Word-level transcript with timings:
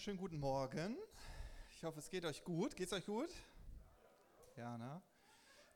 wunderschönen 0.00 0.18
guten 0.18 0.38
Morgen. 0.38 0.96
Ich 1.76 1.84
hoffe, 1.84 1.98
es 1.98 2.08
geht 2.08 2.24
euch 2.24 2.42
gut. 2.42 2.74
Geht 2.74 2.86
es 2.86 2.94
euch 2.94 3.04
gut? 3.04 3.28
Ja, 4.56 4.78
ne? 4.78 5.02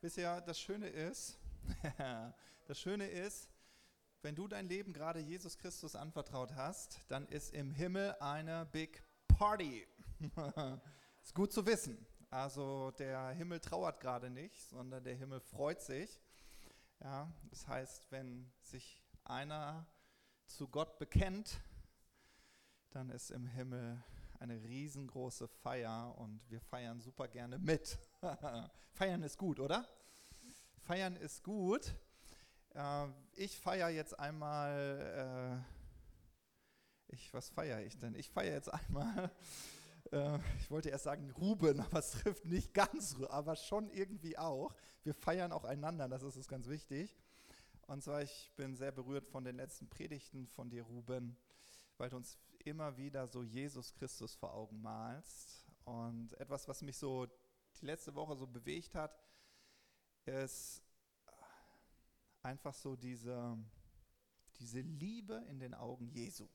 Wisst 0.01 0.17
ihr, 0.17 0.41
das 0.41 0.59
Schöne 0.59 0.89
ist, 0.89 1.39
das 2.67 2.81
Schöne 2.81 3.07
ist, 3.07 3.51
wenn 4.23 4.35
du 4.35 4.49
dein 4.49 4.67
Leben 4.67 4.95
gerade 4.95 5.21
Jesus 5.21 5.59
Christus 5.59 5.95
anvertraut 5.95 6.55
hast, 6.55 7.03
dann 7.09 7.29
ist 7.29 7.53
im 7.53 7.71
Himmel 7.71 8.17
eine 8.19 8.65
Big 8.65 9.03
Party. 9.29 9.87
ist 11.23 11.35
gut 11.35 11.53
zu 11.53 11.67
wissen. 11.67 12.07
Also 12.31 12.93
der 12.93 13.29
Himmel 13.33 13.61
trauert 13.61 14.01
gerade 14.01 14.31
nicht, 14.31 14.59
sondern 14.71 15.05
der 15.05 15.17
Himmel 15.17 15.41
freut 15.41 15.83
sich. 15.83 16.19
Ja, 17.01 17.31
das 17.51 17.69
heißt, 17.69 18.11
wenn 18.11 18.51
sich 18.63 19.05
einer 19.25 19.87
zu 20.47 20.67
Gott 20.67 20.99
bekennt, 20.99 21.61
dann 22.89 23.11
ist 23.11 23.31
im 23.31 23.47
Himmel 23.49 24.03
eine 24.45 24.63
riesengroße 24.63 25.49
Feier 25.49 26.15
und 26.19 26.39
wir 26.51 26.61
feiern 26.61 27.01
super 27.01 27.29
gerne 27.29 27.59
mit. 27.59 27.99
feiern 28.93 29.23
ist 29.23 29.39
gut, 29.39 29.59
oder? 29.59 29.89
Feiern 30.83 31.17
ist 31.17 31.43
gut. 31.43 31.95
Äh, 32.75 33.07
ich 33.37 33.59
feiere 33.59 33.89
jetzt 33.89 34.19
einmal, 34.19 35.65
äh, 37.09 37.15
ich, 37.15 37.33
was 37.33 37.49
feiere 37.49 37.81
ich 37.81 37.97
denn? 37.99 38.15
Ich 38.15 38.29
feiere 38.29 38.53
jetzt 38.53 38.69
einmal, 38.69 39.31
äh, 40.13 40.39
ich 40.59 40.71
wollte 40.71 40.91
erst 40.91 41.05
sagen 41.05 41.31
Ruben, 41.31 41.81
aber 41.81 42.01
es 42.01 42.11
trifft 42.11 42.45
nicht 42.45 42.75
ganz, 42.75 43.17
aber 43.31 43.57
schon 43.57 43.89
irgendwie 43.89 44.37
auch. 44.37 44.75
Wir 45.05 45.15
feiern 45.15 45.53
auch 45.53 45.65
einander, 45.65 46.07
das 46.07 46.23
ist 46.23 46.37
uns 46.37 46.49
ganz 46.49 46.69
wichtig. 46.69 47.17
Und 47.87 48.03
zwar, 48.03 48.21
ich 48.21 48.53
bin 48.57 48.77
sehr 48.77 48.93
berührt 48.93 49.27
von 49.27 49.43
den 49.43 49.57
letzten 49.57 49.89
Predigten 49.89 50.49
von 50.49 50.69
dir, 50.69 50.83
Ruben, 50.83 51.39
weil 51.99 52.11
du 52.11 52.17
uns 52.17 52.39
immer 52.65 52.97
wieder 52.97 53.27
so 53.27 53.43
Jesus 53.43 53.93
Christus 53.95 54.35
vor 54.35 54.55
Augen 54.55 54.81
malst. 54.81 55.67
Und 55.85 56.33
etwas, 56.35 56.67
was 56.67 56.83
mich 56.83 56.97
so 56.97 57.27
die 57.81 57.87
letzte 57.87 58.15
Woche 58.15 58.37
so 58.37 58.47
bewegt 58.47 58.95
hat, 58.95 59.19
ist 60.25 60.83
einfach 62.43 62.75
so 62.75 62.97
diese, 62.97 63.59
diese 64.59 64.81
Liebe 64.81 65.45
in 65.49 65.59
den 65.59 65.75
Augen 65.75 66.09
Jesu. 66.09 66.49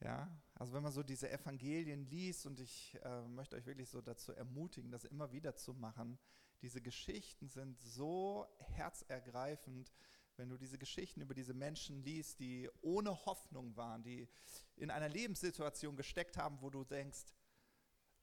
Ja, 0.00 0.28
also 0.54 0.72
wenn 0.72 0.82
man 0.82 0.92
so 0.92 1.02
diese 1.02 1.30
Evangelien 1.30 2.04
liest 2.04 2.46
und 2.46 2.60
ich 2.60 2.98
äh, 3.02 3.22
möchte 3.22 3.56
euch 3.56 3.64
wirklich 3.64 3.88
so 3.88 4.02
dazu 4.02 4.32
ermutigen, 4.32 4.90
das 4.90 5.04
immer 5.04 5.32
wieder 5.32 5.56
zu 5.56 5.72
machen. 5.72 6.18
Diese 6.60 6.80
Geschichten 6.80 7.48
sind 7.48 7.80
so 7.80 8.46
herzergreifend, 8.58 9.92
wenn 10.36 10.48
du 10.48 10.56
diese 10.56 10.78
Geschichten 10.78 11.20
über 11.20 11.34
diese 11.34 11.54
Menschen 11.54 12.02
liest, 12.02 12.40
die 12.40 12.68
ohne 12.80 13.24
Hoffnung 13.24 13.76
waren, 13.76 14.02
die 14.02 14.28
in 14.76 14.90
einer 14.90 15.08
Lebenssituation 15.08 15.96
gesteckt 15.96 16.36
haben, 16.36 16.60
wo 16.60 16.70
du 16.70 16.84
denkst, 16.84 17.24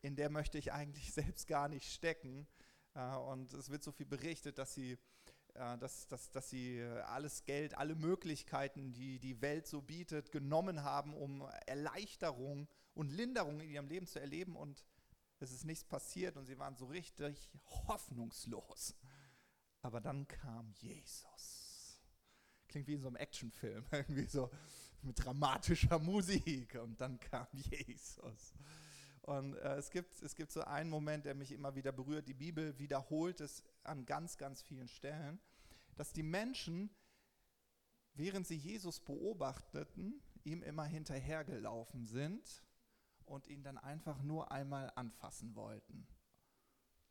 in 0.01 0.15
der 0.15 0.29
möchte 0.29 0.57
ich 0.57 0.71
eigentlich 0.71 1.13
selbst 1.13 1.47
gar 1.47 1.69
nicht 1.69 1.91
stecken. 1.91 2.47
Äh, 2.93 3.15
und 3.15 3.53
es 3.53 3.69
wird 3.69 3.83
so 3.83 3.91
viel 3.91 4.05
berichtet, 4.05 4.57
dass 4.57 4.73
sie, 4.73 4.97
äh, 5.53 5.77
dass, 5.77 6.07
dass, 6.07 6.31
dass 6.31 6.49
sie 6.49 6.81
alles 6.81 7.45
Geld, 7.45 7.77
alle 7.77 7.95
Möglichkeiten, 7.95 8.93
die 8.93 9.19
die 9.19 9.41
Welt 9.41 9.67
so 9.67 9.81
bietet, 9.81 10.31
genommen 10.31 10.83
haben, 10.83 11.13
um 11.13 11.47
Erleichterung 11.65 12.67
und 12.93 13.09
Linderung 13.09 13.61
in 13.61 13.69
ihrem 13.69 13.87
Leben 13.87 14.07
zu 14.07 14.19
erleben. 14.19 14.55
Und 14.55 14.83
es 15.39 15.51
ist 15.51 15.65
nichts 15.65 15.85
passiert 15.85 16.35
und 16.35 16.45
sie 16.45 16.59
waren 16.59 16.75
so 16.75 16.85
richtig 16.85 17.49
hoffnungslos. 17.87 18.95
Aber 19.81 19.99
dann 19.99 20.27
kam 20.27 20.71
Jesus 20.73 21.60
klingt 22.71 22.87
wie 22.87 22.93
in 22.93 23.01
so 23.01 23.07
einem 23.07 23.17
Actionfilm, 23.17 23.85
irgendwie 23.91 24.25
so 24.25 24.49
mit 25.03 25.23
dramatischer 25.23 25.99
Musik. 25.99 26.75
Und 26.75 26.99
dann 26.99 27.19
kam 27.19 27.47
Jesus. 27.53 28.53
Und 29.23 29.55
äh, 29.57 29.75
es, 29.75 29.89
gibt, 29.91 30.21
es 30.23 30.35
gibt 30.35 30.51
so 30.51 30.61
einen 30.61 30.89
Moment, 30.89 31.25
der 31.25 31.35
mich 31.35 31.51
immer 31.51 31.75
wieder 31.75 31.91
berührt. 31.91 32.27
Die 32.27 32.33
Bibel 32.33 32.77
wiederholt 32.79 33.39
es 33.41 33.63
an 33.83 34.05
ganz, 34.05 34.37
ganz 34.37 34.61
vielen 34.61 34.87
Stellen, 34.87 35.39
dass 35.95 36.11
die 36.11 36.23
Menschen, 36.23 36.89
während 38.13 38.47
sie 38.47 38.55
Jesus 38.55 38.99
beobachteten, 38.99 40.21
ihm 40.43 40.63
immer 40.63 40.85
hinterhergelaufen 40.85 42.05
sind 42.05 42.63
und 43.25 43.47
ihn 43.47 43.63
dann 43.63 43.77
einfach 43.77 44.23
nur 44.23 44.51
einmal 44.51 44.91
anfassen 44.95 45.55
wollten. 45.55 46.07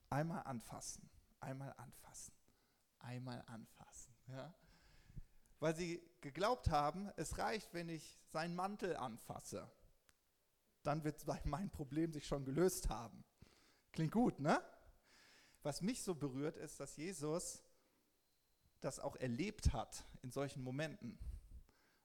Einmal 0.08 0.42
anfassen, 0.42 1.08
einmal 1.38 1.72
anfassen, 1.76 2.34
einmal 2.98 3.42
anfassen. 3.46 4.12
Ja? 4.26 4.52
Weil 5.60 5.76
sie 5.76 6.02
geglaubt 6.20 6.70
haben, 6.70 7.10
es 7.16 7.38
reicht, 7.38 7.72
wenn 7.72 7.88
ich 7.88 8.18
seinen 8.26 8.56
Mantel 8.56 8.96
anfasse. 8.96 9.70
Dann 10.82 11.04
wird 11.04 11.24
mein 11.44 11.70
Problem 11.70 12.12
sich 12.12 12.26
schon 12.26 12.44
gelöst 12.44 12.88
haben. 12.88 13.24
Klingt 13.92 14.12
gut, 14.12 14.40
ne? 14.40 14.60
Was 15.62 15.82
mich 15.82 16.02
so 16.02 16.14
berührt, 16.14 16.56
ist, 16.56 16.80
dass 16.80 16.96
Jesus 16.96 17.62
das 18.80 18.98
auch 18.98 19.16
erlebt 19.16 19.74
hat 19.74 20.06
in 20.22 20.30
solchen 20.30 20.62
Momenten 20.62 21.18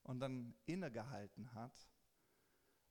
und 0.03 0.19
dann 0.19 0.53
innegehalten 0.65 1.53
hat 1.53 1.89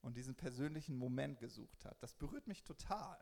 und 0.01 0.17
diesen 0.17 0.35
persönlichen 0.35 0.97
Moment 0.97 1.39
gesucht 1.39 1.85
hat. 1.85 2.03
Das 2.03 2.15
berührt 2.15 2.47
mich 2.47 2.65
total. 2.65 3.19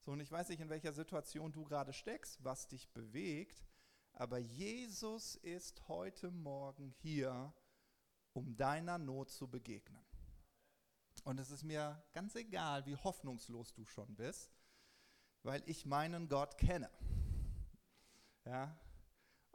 So, 0.00 0.10
und 0.10 0.20
ich 0.20 0.30
weiß 0.30 0.48
nicht, 0.48 0.60
in 0.60 0.68
welcher 0.68 0.92
Situation 0.92 1.52
du 1.52 1.64
gerade 1.64 1.92
steckst, 1.92 2.42
was 2.42 2.66
dich 2.66 2.88
bewegt, 2.92 3.64
aber 4.16 4.38
Jesus 4.38 5.34
ist 5.36 5.86
heute 5.88 6.30
Morgen 6.30 6.88
hier, 7.02 7.52
um 8.32 8.56
deiner 8.56 8.96
Not 8.96 9.30
zu 9.30 9.46
begegnen. 9.46 10.02
Und 11.24 11.38
es 11.38 11.50
ist 11.50 11.64
mir 11.64 12.02
ganz 12.14 12.34
egal, 12.34 12.86
wie 12.86 12.96
hoffnungslos 12.96 13.74
du 13.74 13.84
schon 13.84 14.16
bist, 14.16 14.56
weil 15.42 15.62
ich 15.66 15.84
meinen 15.84 16.28
Gott 16.28 16.56
kenne. 16.56 16.90
Ja? 18.46 18.80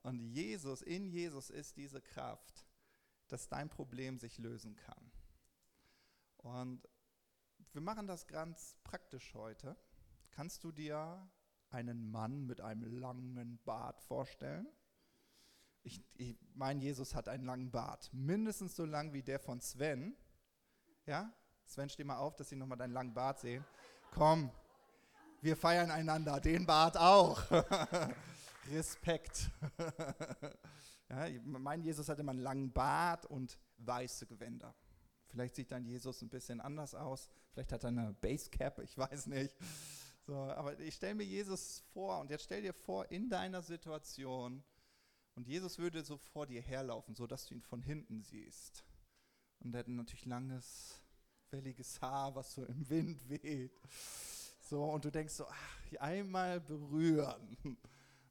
Und 0.03 0.19
Jesus, 0.19 0.83
in 0.83 1.07
Jesus 1.07 1.49
ist 1.49 1.77
diese 1.77 1.99
Kraft, 1.99 2.67
dass 3.29 3.49
dein 3.49 3.67
Problem 3.67 4.19
sich 4.19 4.37
lösen 4.37 4.75
kann. 4.75 5.11
Und 6.37 6.87
wir 7.73 7.81
machen 7.81 8.05
das 8.05 8.27
ganz 8.27 8.75
praktisch 8.83 9.33
heute. 9.33 9.75
Kannst 10.29 10.63
du 10.63 10.71
dir 10.71 11.27
einen 11.71 12.11
Mann 12.11 12.45
mit 12.45 12.61
einem 12.61 12.83
langen 12.83 13.59
Bart 13.65 13.99
vorstellen? 14.01 14.67
Ich, 15.83 16.03
ich 16.15 16.37
meine, 16.53 16.81
Jesus 16.81 17.15
hat 17.15 17.27
einen 17.27 17.45
langen 17.45 17.71
Bart, 17.71 18.09
mindestens 18.13 18.75
so 18.75 18.85
lang 18.85 19.13
wie 19.13 19.23
der 19.23 19.39
von 19.39 19.59
Sven. 19.59 20.15
Ja? 21.05 21.33
Sven, 21.65 21.89
steh 21.89 22.03
mal 22.03 22.17
auf, 22.17 22.35
dass 22.35 22.49
sie 22.49 22.55
nochmal 22.55 22.77
deinen 22.77 22.93
langen 22.93 23.13
Bart 23.13 23.39
sehen. 23.39 23.65
Komm, 24.11 24.51
wir 25.41 25.57
feiern 25.57 25.89
einander, 25.89 26.39
den 26.39 26.65
Bart 26.65 26.97
auch. 26.97 27.41
Respekt. 28.69 29.49
ja, 31.09 31.27
mein 31.43 31.81
Jesus 31.81 32.07
hatte 32.09 32.21
immer 32.21 32.31
einen 32.31 32.41
langen 32.41 32.71
Bart 32.71 33.25
und 33.25 33.57
weiße 33.77 34.27
Gewänder. 34.27 34.75
Vielleicht 35.27 35.55
sieht 35.55 35.71
dann 35.71 35.85
Jesus 35.85 36.21
ein 36.21 36.29
bisschen 36.29 36.61
anders 36.61 36.93
aus. 36.93 37.29
Vielleicht 37.51 37.71
hat 37.71 37.83
er 37.83 37.87
eine 37.87 38.13
Basecap, 38.13 38.79
ich 38.79 38.97
weiß 38.97 39.27
nicht. 39.27 39.55
So, 40.25 40.35
aber 40.35 40.79
ich 40.79 40.95
stelle 40.95 41.15
mir 41.15 41.25
Jesus 41.25 41.83
vor 41.93 42.19
und 42.19 42.29
jetzt 42.29 42.43
stell 42.43 42.61
dir 42.61 42.73
vor, 42.73 43.09
in 43.11 43.29
deiner 43.29 43.61
Situation 43.61 44.63
und 45.35 45.47
Jesus 45.47 45.77
würde 45.77 46.03
so 46.03 46.17
vor 46.17 46.45
dir 46.45 46.61
herlaufen, 46.61 47.15
so 47.15 47.25
dass 47.25 47.47
du 47.47 47.55
ihn 47.55 47.61
von 47.61 47.81
hinten 47.81 48.21
siehst. 48.21 48.83
Und 49.59 49.73
er 49.73 49.79
hat 49.79 49.87
natürlich 49.87 50.25
langes, 50.25 51.01
welliges 51.49 52.01
Haar, 52.01 52.35
was 52.35 52.53
so 52.53 52.65
im 52.65 52.89
Wind 52.89 53.29
weht. 53.29 53.79
So, 54.59 54.83
und 54.83 55.05
du 55.05 55.11
denkst 55.11 55.33
so, 55.33 55.47
ach, 55.47 55.99
einmal 55.99 56.59
berühren. 56.59 57.77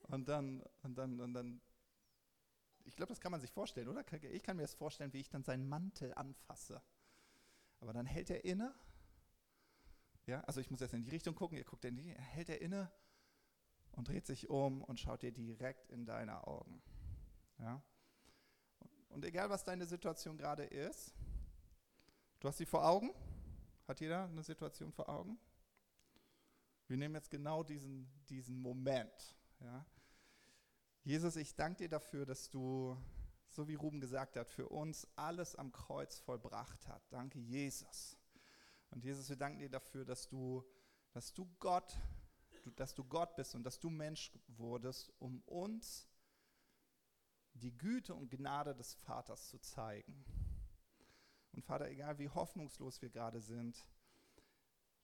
Und 0.02 0.28
dann, 0.28 0.62
und 0.82 0.96
dann, 0.96 1.20
und 1.20 1.34
dann, 1.34 1.60
ich 2.84 2.96
glaube, 2.96 3.10
das 3.10 3.20
kann 3.20 3.30
man 3.30 3.40
sich 3.40 3.52
vorstellen, 3.52 3.88
oder? 3.88 4.04
Ich 4.32 4.42
kann 4.42 4.56
mir 4.56 4.62
das 4.62 4.74
vorstellen, 4.74 5.12
wie 5.12 5.20
ich 5.20 5.30
dann 5.30 5.44
seinen 5.44 5.68
Mantel 5.68 6.12
anfasse. 6.14 6.82
Aber 7.78 7.92
dann 7.92 8.06
hält 8.06 8.30
er 8.30 8.44
inne 8.44 8.74
ja, 10.30 10.40
also 10.42 10.60
ich 10.60 10.70
muss 10.70 10.80
jetzt 10.80 10.94
in 10.94 11.02
die 11.02 11.10
Richtung 11.10 11.34
gucken, 11.34 11.58
ihr 11.58 11.64
guckt 11.64 11.84
in 11.84 11.96
die, 11.96 12.12
hält 12.12 12.48
er 12.48 12.60
inne 12.60 12.90
und 13.90 14.06
dreht 14.06 14.26
sich 14.26 14.48
um 14.48 14.82
und 14.84 15.00
schaut 15.00 15.22
dir 15.22 15.32
direkt 15.32 15.90
in 15.90 16.06
deine 16.06 16.46
Augen. 16.46 16.80
Ja? 17.58 17.82
Und 19.08 19.24
egal, 19.24 19.50
was 19.50 19.64
deine 19.64 19.86
Situation 19.86 20.38
gerade 20.38 20.62
ist, 20.62 21.12
du 22.38 22.46
hast 22.46 22.58
sie 22.58 22.66
vor 22.66 22.86
Augen. 22.86 23.10
Hat 23.88 24.00
jeder 24.00 24.26
eine 24.26 24.44
Situation 24.44 24.92
vor 24.92 25.08
Augen? 25.08 25.36
Wir 26.86 26.96
nehmen 26.96 27.16
jetzt 27.16 27.30
genau 27.30 27.64
diesen, 27.64 28.08
diesen 28.28 28.56
Moment. 28.56 29.36
Ja? 29.58 29.84
Jesus, 31.02 31.34
ich 31.34 31.56
danke 31.56 31.78
dir 31.78 31.88
dafür, 31.88 32.24
dass 32.24 32.50
du, 32.50 32.96
so 33.48 33.66
wie 33.66 33.74
Ruben 33.74 34.00
gesagt 34.00 34.36
hat, 34.36 34.48
für 34.48 34.68
uns 34.68 35.08
alles 35.16 35.56
am 35.56 35.72
Kreuz 35.72 36.20
vollbracht 36.20 36.86
hat. 36.86 37.02
Danke, 37.10 37.40
Jesus. 37.40 38.19
Und 38.90 39.04
Jesus, 39.04 39.28
wir 39.28 39.36
danken 39.36 39.60
dir 39.60 39.70
dafür, 39.70 40.04
dass 40.04 40.28
du, 40.28 40.64
dass 41.12 41.32
du 41.32 41.46
Gott, 41.58 41.98
dass 42.76 42.94
du 42.94 43.04
Gott 43.04 43.36
bist 43.36 43.54
und 43.54 43.62
dass 43.62 43.78
du 43.78 43.88
Mensch 43.88 44.32
wurdest, 44.48 45.12
um 45.18 45.40
uns 45.42 46.08
die 47.54 47.76
Güte 47.76 48.14
und 48.14 48.30
Gnade 48.30 48.74
des 48.74 48.94
Vaters 48.94 49.48
zu 49.48 49.58
zeigen. 49.58 50.24
Und 51.52 51.64
Vater, 51.64 51.88
egal 51.88 52.18
wie 52.18 52.28
hoffnungslos 52.28 53.02
wir 53.02 53.10
gerade 53.10 53.40
sind, 53.40 53.86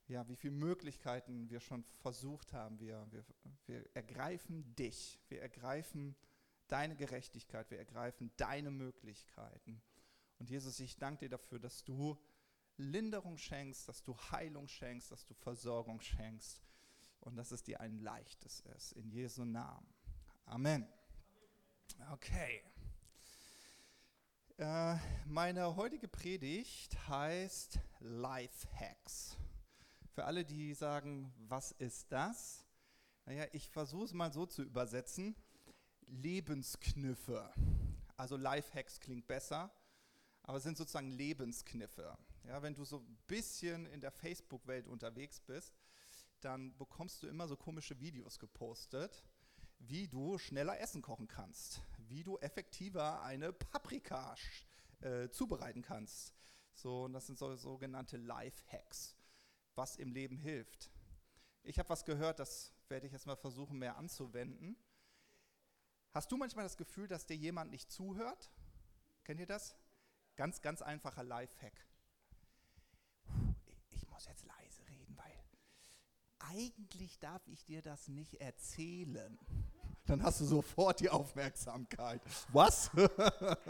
ja, 0.08 0.28
wie 0.28 0.36
viele 0.36 0.54
Möglichkeiten 0.54 1.50
wir 1.50 1.58
schon 1.58 1.84
versucht 1.98 2.52
haben, 2.52 2.78
wir, 2.78 3.06
wir, 3.10 3.24
wir 3.66 3.96
ergreifen 3.96 4.74
dich, 4.76 5.18
wir 5.28 5.42
ergreifen 5.42 6.14
deine 6.68 6.94
Gerechtigkeit, 6.94 7.70
wir 7.70 7.78
ergreifen 7.78 8.30
deine 8.36 8.70
Möglichkeiten. 8.70 9.82
Und 10.38 10.48
Jesus, 10.48 10.78
ich 10.78 10.96
danke 10.96 11.24
dir 11.24 11.30
dafür, 11.30 11.58
dass 11.58 11.82
du 11.82 12.16
Linderung 12.76 13.38
schenkst, 13.38 13.88
dass 13.88 14.02
du 14.02 14.16
Heilung 14.30 14.68
schenkst, 14.68 15.10
dass 15.10 15.24
du 15.24 15.34
Versorgung 15.34 16.00
schenkst 16.00 16.62
und 17.20 17.36
dass 17.36 17.50
es 17.50 17.62
dir 17.62 17.80
ein 17.80 17.98
leichtes 17.98 18.60
ist. 18.76 18.92
In 18.92 19.10
Jesu 19.10 19.44
Namen. 19.44 19.86
Amen. 20.44 20.86
Okay. 22.12 22.62
Äh, 24.58 24.96
meine 25.26 25.76
heutige 25.76 26.08
Predigt 26.08 27.08
heißt 27.08 27.78
Life 28.00 28.66
Hacks. 28.78 29.36
Für 30.12 30.24
alle, 30.24 30.44
die 30.44 30.72
sagen, 30.72 31.32
was 31.36 31.72
ist 31.72 32.10
das? 32.10 32.64
Naja, 33.26 33.46
ich 33.52 33.68
versuche 33.68 34.04
es 34.04 34.12
mal 34.12 34.32
so 34.32 34.46
zu 34.46 34.62
übersetzen. 34.62 35.34
Lebenskniffe. 36.06 37.52
Also 38.16 38.36
Life 38.36 38.72
Hacks 38.72 39.00
klingt 39.00 39.26
besser, 39.26 39.70
aber 40.42 40.56
es 40.58 40.62
sind 40.62 40.78
sozusagen 40.78 41.10
Lebenskniffe. 41.10 42.16
Ja, 42.46 42.62
wenn 42.62 42.74
du 42.74 42.84
so 42.84 42.98
ein 42.98 43.18
bisschen 43.26 43.86
in 43.86 44.00
der 44.00 44.12
Facebook-Welt 44.12 44.86
unterwegs 44.86 45.40
bist, 45.40 45.74
dann 46.40 46.76
bekommst 46.76 47.22
du 47.22 47.26
immer 47.26 47.48
so 47.48 47.56
komische 47.56 47.98
Videos 47.98 48.38
gepostet, 48.38 49.24
wie 49.78 50.06
du 50.06 50.38
schneller 50.38 50.78
Essen 50.78 51.02
kochen 51.02 51.26
kannst, 51.26 51.82
wie 51.98 52.22
du 52.22 52.38
effektiver 52.38 53.22
eine 53.22 53.52
Paprika 53.52 54.36
äh, 55.00 55.28
zubereiten 55.28 55.82
kannst. 55.82 56.34
So, 56.72 57.04
und 57.04 57.14
das 57.14 57.26
sind 57.26 57.38
so 57.38 57.56
sogenannte 57.56 58.16
Life-Hacks, 58.16 59.16
was 59.74 59.96
im 59.96 60.12
Leben 60.12 60.38
hilft. 60.38 60.90
Ich 61.62 61.80
habe 61.80 61.88
was 61.88 62.04
gehört, 62.04 62.38
das 62.38 62.72
werde 62.88 63.06
ich 63.06 63.12
jetzt 63.12 63.26
mal 63.26 63.36
versuchen, 63.36 63.78
mehr 63.78 63.96
anzuwenden. 63.96 64.76
Hast 66.12 66.30
du 66.30 66.36
manchmal 66.36 66.64
das 66.64 66.76
Gefühl, 66.76 67.08
dass 67.08 67.26
dir 67.26 67.36
jemand 67.36 67.72
nicht 67.72 67.90
zuhört? 67.90 68.52
Kennt 69.24 69.40
ihr 69.40 69.46
das? 69.46 69.76
Ganz, 70.36 70.62
ganz 70.62 70.80
einfacher 70.80 71.24
Life-Hack. 71.24 71.86
Muss 74.16 74.26
jetzt 74.26 74.46
leise 74.46 74.82
reden, 74.88 75.14
weil 75.16 75.44
eigentlich 76.38 77.18
darf 77.18 77.46
ich 77.46 77.64
dir 77.64 77.82
das 77.82 78.08
nicht 78.08 78.40
erzählen 78.40 79.38
dann 80.06 80.22
hast 80.22 80.40
du 80.40 80.44
sofort 80.44 81.00
die 81.00 81.10
Aufmerksamkeit. 81.10 82.22
Was? 82.52 82.90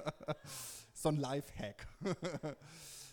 so 0.95 1.09
ein 1.09 1.17
Lifehack. 1.17 1.87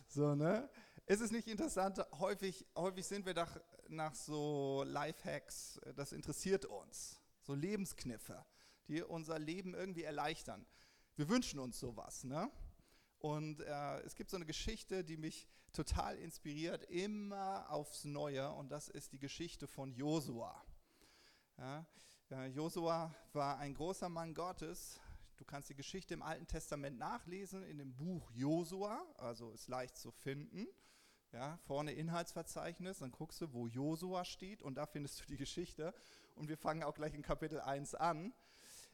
so, 0.07 0.35
ne? 0.35 0.69
Ist 1.05 1.21
es 1.21 1.31
nicht 1.31 1.47
interessant? 1.47 2.05
Häufig, 2.19 2.65
häufig 2.75 3.05
sind 3.05 3.25
wir 3.25 3.33
nach, 3.33 3.57
nach 3.87 4.13
so 4.13 4.83
Lifehacks, 4.85 5.79
das 5.95 6.11
interessiert 6.11 6.65
uns. 6.65 7.19
So 7.41 7.53
Lebenskniffe, 7.55 8.45
die 8.87 9.01
unser 9.01 9.39
Leben 9.39 9.73
irgendwie 9.73 10.03
erleichtern. 10.03 10.65
Wir 11.15 11.29
wünschen 11.29 11.59
uns 11.59 11.79
sowas, 11.79 12.23
ne? 12.23 12.51
Und 13.23 13.61
äh, 13.61 14.01
es 14.01 14.15
gibt 14.15 14.29
so 14.29 14.35
eine 14.35 14.45
Geschichte, 14.45 15.01
die 15.01 15.15
mich 15.15 15.47
total 15.71 16.17
inspiriert, 16.17 16.83
immer 16.89 17.69
aufs 17.69 18.03
Neue, 18.03 18.51
und 18.51 18.69
das 18.69 18.89
ist 18.89 19.13
die 19.13 19.17
Geschichte 19.17 19.65
von 19.65 19.93
Josua. 19.93 20.61
Ja, 21.57 21.85
Josua 22.47 23.15
war 23.31 23.59
ein 23.59 23.75
großer 23.75 24.09
Mann 24.09 24.33
Gottes. 24.33 24.99
Du 25.37 25.45
kannst 25.45 25.69
die 25.69 25.73
Geschichte 25.73 26.13
im 26.13 26.21
Alten 26.21 26.47
Testament 26.47 26.97
nachlesen 26.97 27.63
in 27.63 27.77
dem 27.77 27.95
Buch 27.95 28.29
Josua, 28.31 29.01
also 29.15 29.51
ist 29.51 29.69
leicht 29.69 29.95
zu 29.95 30.11
finden. 30.11 30.67
Ja, 31.31 31.57
vorne 31.59 31.93
Inhaltsverzeichnis, 31.93 32.99
dann 32.99 33.11
guckst 33.11 33.39
du, 33.39 33.53
wo 33.53 33.69
Josua 33.69 34.25
steht 34.25 34.61
und 34.61 34.75
da 34.75 34.85
findest 34.85 35.21
du 35.21 35.25
die 35.27 35.37
Geschichte. 35.37 35.93
Und 36.35 36.49
wir 36.49 36.57
fangen 36.57 36.83
auch 36.83 36.93
gleich 36.93 37.13
in 37.13 37.21
Kapitel 37.21 37.61
1 37.61 37.95
an. 37.95 38.33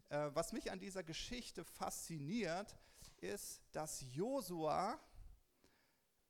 Äh, 0.09 0.29
was 0.35 0.53
mich 0.53 0.71
an 0.71 0.79
dieser 0.79 1.01
Geschichte 1.01 1.65
fasziniert, 1.65 2.73
ist, 2.73 2.79
dass 3.71 4.04
Josua 4.13 5.00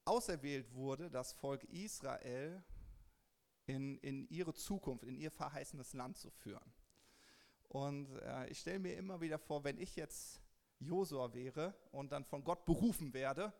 auserwählt 0.05 0.73
wurde, 0.73 1.09
das 1.09 1.33
Volk 1.33 1.63
Israel 1.65 2.63
in, 3.65 3.97
in 3.99 4.27
ihre 4.29 4.53
Zukunft, 4.53 5.03
in 5.03 5.15
ihr 5.15 5.31
verheißenes 5.31 5.93
Land 5.93 6.17
zu 6.17 6.29
führen. 6.31 6.73
Und 7.67 8.09
äh, 8.21 8.47
ich 8.47 8.59
stelle 8.59 8.79
mir 8.79 8.97
immer 8.97 9.21
wieder 9.21 9.37
vor, 9.37 9.63
wenn 9.63 9.77
ich 9.77 9.95
jetzt 9.95 10.41
Josua 10.79 11.33
wäre 11.33 11.75
und 11.91 12.11
dann 12.11 12.25
von 12.25 12.43
Gott 12.43 12.65
berufen 12.65 13.13
werde, 13.13 13.53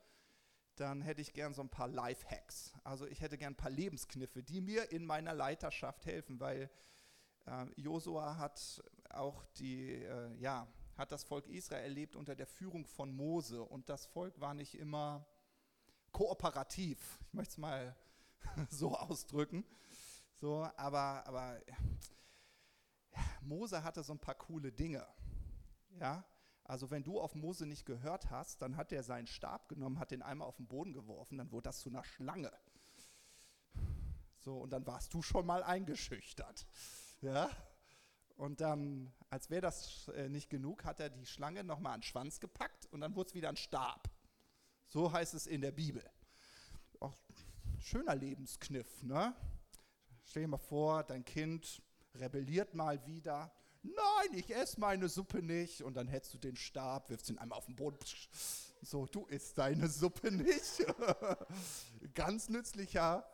dann 0.76 1.02
hätte 1.02 1.22
ich 1.22 1.34
gern 1.34 1.54
so 1.54 1.62
ein 1.62 1.70
paar 1.70 1.88
Life-Hacks. 1.88 2.74
Also 2.84 3.06
ich 3.06 3.22
hätte 3.22 3.38
gern 3.38 3.54
ein 3.54 3.58
paar 3.58 3.70
Lebenskniffe, 3.70 4.42
die 4.42 4.62
mir 4.62 4.92
in 4.92 5.06
meiner 5.06 5.34
Leiterschaft 5.34 6.06
helfen, 6.06 6.40
weil 6.40 6.72
äh, 7.46 7.66
Josua 7.76 8.38
hat 8.38 8.82
auch 9.10 9.44
die, 9.58 10.04
äh, 10.04 10.36
ja, 10.38 10.68
hat 11.00 11.12
das 11.12 11.24
Volk 11.24 11.48
Israel 11.48 11.84
erlebt 11.84 12.16
unter 12.16 12.36
der 12.36 12.46
Führung 12.46 12.86
von 12.86 13.12
Mose 13.12 13.64
und 13.64 13.90
das 13.90 14.06
Volk 14.06 14.40
war 14.40 14.54
nicht 14.54 14.76
immer 14.76 15.26
kooperativ. 16.12 17.20
Ich 17.28 17.34
möchte 17.34 17.52
es 17.54 17.58
mal 17.58 17.96
so 18.70 18.96
ausdrücken. 18.96 19.64
So, 20.34 20.70
aber, 20.76 21.26
aber 21.26 21.60
Mose 23.42 23.84
hatte 23.84 24.04
so 24.04 24.14
ein 24.14 24.20
paar 24.20 24.36
coole 24.36 24.72
Dinge. 24.72 25.08
Ja, 26.00 26.24
also 26.64 26.92
wenn 26.92 27.04
du 27.04 27.20
auf 27.20 27.34
Mose 27.34 27.66
nicht 27.66 27.86
gehört 27.86 28.30
hast, 28.30 28.62
dann 28.62 28.78
hat 28.78 28.92
er 28.92 29.04
seinen 29.04 29.28
Stab 29.28 29.70
genommen, 29.70 30.00
hat 30.00 30.12
den 30.12 30.22
einmal 30.22 30.48
auf 30.48 30.58
den 30.58 30.68
Boden 30.68 30.94
geworfen, 30.94 31.38
dann 31.38 31.52
wurde 31.52 31.64
das 31.64 31.80
zu 31.80 31.90
einer 31.90 32.04
Schlange. 32.04 32.52
So, 34.38 34.60
und 34.60 34.70
dann 34.72 34.86
warst 34.86 35.14
du 35.14 35.22
schon 35.22 35.46
mal 35.46 35.64
eingeschüchtert. 35.64 36.68
Ja? 37.22 37.50
Und 38.40 38.62
dann, 38.62 39.12
als 39.30 39.50
wäre 39.50 39.60
das 39.60 40.08
äh, 40.16 40.30
nicht 40.30 40.50
genug, 40.50 40.86
hat 40.86 41.02
er 41.02 41.10
die 41.10 41.26
Schlange 41.26 41.62
nochmal 41.62 41.96
an 41.96 42.00
den 42.00 42.06
Schwanz 42.06 42.40
gepackt 42.40 42.86
und 42.86 43.02
dann 43.02 43.14
wurde 43.14 43.28
es 43.28 43.36
wieder 43.36 43.50
ein 43.50 43.58
Stab. 43.58 44.10
So 44.88 45.12
heißt 45.12 45.34
es 45.34 45.46
in 45.46 45.60
der 45.60 45.74
Bibel. 45.74 46.02
Auch 47.02 47.18
schöner 47.80 48.16
Lebenskniff, 48.16 49.04
ne? 49.04 49.36
Stell 50.24 50.44
dir 50.44 50.48
mal 50.48 50.58
vor, 50.58 51.04
dein 51.04 51.26
Kind 51.26 51.82
rebelliert 52.16 52.74
mal 52.76 53.06
wieder. 53.06 53.52
Nein, 53.84 54.38
ich 54.38 54.56
esse 54.56 54.80
meine 54.80 55.10
Suppe 55.10 55.42
nicht. 55.42 55.84
Und 55.84 55.96
dann 55.96 56.08
hättest 56.08 56.34
du 56.36 56.38
den 56.38 56.56
Stab, 56.56 57.10
wirfst 57.10 57.30
ihn 57.30 57.40
einmal 57.40 57.58
auf 57.58 57.66
den 57.66 57.76
Boden. 57.76 58.00
So, 58.82 59.06
du 59.06 59.26
isst 59.26 59.58
deine 59.58 59.90
Suppe 59.90 60.32
nicht. 60.32 60.86
Ganz 62.14 62.48
nützlicher 62.48 63.30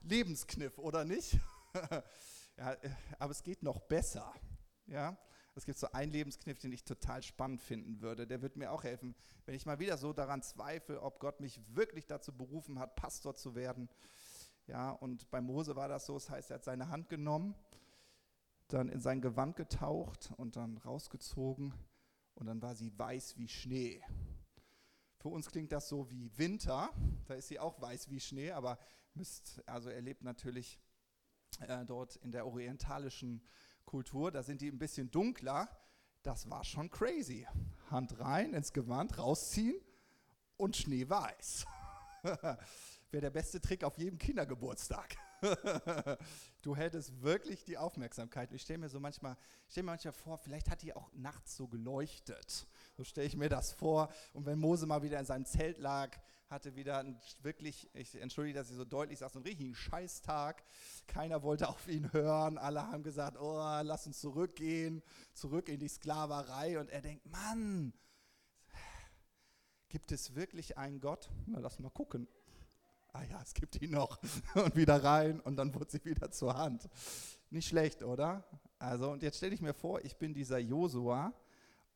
Lebenskniff, 0.00 0.78
oder 0.78 1.04
nicht? 1.04 1.38
ja, 2.56 2.72
äh, 2.72 2.90
aber 3.18 3.32
es 3.32 3.42
geht 3.42 3.62
noch 3.62 3.80
besser. 3.80 4.32
Ja, 4.86 5.18
es 5.54 5.64
gibt 5.64 5.78
so 5.78 5.90
einen 5.92 6.12
Lebenskniff, 6.12 6.58
den 6.58 6.72
ich 6.72 6.84
total 6.84 7.22
spannend 7.22 7.60
finden 7.60 8.00
würde. 8.00 8.26
Der 8.26 8.42
wird 8.42 8.56
mir 8.56 8.70
auch 8.70 8.84
helfen, 8.84 9.14
wenn 9.44 9.54
ich 9.54 9.66
mal 9.66 9.78
wieder 9.78 9.96
so 9.96 10.12
daran 10.12 10.42
zweifle, 10.42 11.02
ob 11.02 11.18
Gott 11.18 11.40
mich 11.40 11.60
wirklich 11.74 12.06
dazu 12.06 12.32
berufen 12.36 12.78
hat, 12.78 12.94
Pastor 12.94 13.34
zu 13.34 13.54
werden. 13.54 13.88
Ja, 14.66 14.90
und 14.90 15.30
bei 15.30 15.40
Mose 15.40 15.76
war 15.76 15.88
das 15.88 16.06
so, 16.06 16.14
das 16.14 16.30
heißt, 16.30 16.50
er 16.50 16.56
hat 16.56 16.64
seine 16.64 16.88
Hand 16.88 17.08
genommen 17.08 17.54
dann 18.68 18.88
in 18.88 19.00
sein 19.00 19.20
Gewand 19.20 19.56
getaucht 19.56 20.32
und 20.36 20.56
dann 20.56 20.78
rausgezogen 20.78 21.72
und 22.34 22.46
dann 22.46 22.60
war 22.62 22.74
sie 22.74 22.96
weiß 22.98 23.36
wie 23.38 23.48
Schnee. 23.48 24.02
Für 25.18 25.28
uns 25.28 25.48
klingt 25.50 25.72
das 25.72 25.88
so 25.88 26.10
wie 26.10 26.36
Winter, 26.36 26.90
da 27.26 27.34
ist 27.34 27.48
sie 27.48 27.58
auch 27.58 27.80
weiß 27.80 28.10
wie 28.10 28.20
Schnee, 28.20 28.50
aber 28.50 28.78
müsst, 29.14 29.62
also 29.68 29.88
er 29.88 30.00
lebt 30.00 30.22
natürlich 30.22 30.80
äh, 31.60 31.84
dort 31.84 32.16
in 32.16 32.32
der 32.32 32.46
orientalischen 32.46 33.42
Kultur, 33.86 34.30
da 34.30 34.42
sind 34.42 34.60
die 34.60 34.68
ein 34.68 34.78
bisschen 34.78 35.10
dunkler. 35.10 35.68
Das 36.22 36.50
war 36.50 36.64
schon 36.64 36.90
crazy. 36.90 37.46
Hand 37.90 38.18
rein 38.18 38.52
ins 38.52 38.72
Gewand, 38.72 39.16
rausziehen 39.16 39.80
und 40.56 40.76
schneeweiß. 40.76 41.64
Wäre 42.22 43.20
der 43.20 43.30
beste 43.30 43.60
Trick 43.60 43.84
auf 43.84 43.96
jedem 43.96 44.18
Kindergeburtstag. 44.18 45.16
du 46.62 46.76
hättest 46.76 47.22
wirklich 47.22 47.64
die 47.64 47.78
Aufmerksamkeit. 47.78 48.52
Ich 48.52 48.62
stelle 48.62 48.80
mir 48.80 48.88
so 48.88 48.98
manchmal, 48.98 49.36
stell 49.68 49.84
mir 49.84 49.92
manchmal 49.92 50.12
vor, 50.12 50.38
vielleicht 50.38 50.68
hat 50.68 50.82
die 50.82 50.94
auch 50.94 51.12
nachts 51.12 51.56
so 51.56 51.68
geleuchtet. 51.68 52.66
So 52.96 53.04
stelle 53.04 53.26
ich 53.26 53.36
mir 53.36 53.48
das 53.48 53.72
vor. 53.72 54.08
Und 54.32 54.46
wenn 54.46 54.58
Mose 54.58 54.86
mal 54.86 55.02
wieder 55.02 55.20
in 55.20 55.26
seinem 55.26 55.44
Zelt 55.44 55.78
lag, 55.78 56.16
hatte 56.48 56.76
wieder 56.76 56.98
einen 56.98 57.20
wirklich, 57.42 57.90
ich 57.94 58.14
entschuldige, 58.20 58.58
dass 58.58 58.70
ich 58.70 58.76
so 58.76 58.84
deutlich 58.84 59.18
sage, 59.18 59.32
so 59.32 59.38
einen 59.38 59.46
richtigen 59.46 59.74
Scheißtag. 59.74 60.64
Keiner 61.06 61.42
wollte 61.42 61.68
auf 61.68 61.88
ihn 61.88 62.12
hören. 62.12 62.56
Alle 62.56 62.86
haben 62.86 63.02
gesagt, 63.02 63.38
oh, 63.38 63.80
lass 63.82 64.06
uns 64.06 64.20
zurückgehen, 64.20 65.02
zurück 65.34 65.68
in 65.68 65.78
die 65.78 65.88
Sklaverei. 65.88 66.78
Und 66.80 66.88
er 66.88 67.02
denkt, 67.02 67.26
Mann, 67.26 67.92
gibt 69.88 70.10
es 70.10 70.34
wirklich 70.34 70.78
einen 70.78 71.00
Gott? 71.00 71.28
Na, 71.46 71.58
lass 71.58 71.78
mal 71.78 71.90
gucken 71.90 72.26
ah 73.16 73.22
ja, 73.30 73.40
es 73.42 73.54
gibt 73.54 73.80
ihn 73.80 73.92
noch. 73.92 74.18
Und 74.54 74.76
wieder 74.76 75.02
rein 75.02 75.40
und 75.40 75.56
dann 75.56 75.74
wurde 75.74 75.90
sie 75.90 76.04
wieder 76.04 76.30
zur 76.30 76.56
Hand. 76.56 76.88
Nicht 77.50 77.68
schlecht, 77.68 78.02
oder? 78.02 78.44
Also, 78.78 79.10
und 79.10 79.22
jetzt 79.22 79.38
stelle 79.38 79.54
ich 79.54 79.62
mir 79.62 79.72
vor, 79.72 80.04
ich 80.04 80.16
bin 80.16 80.34
dieser 80.34 80.58
Josua 80.58 81.32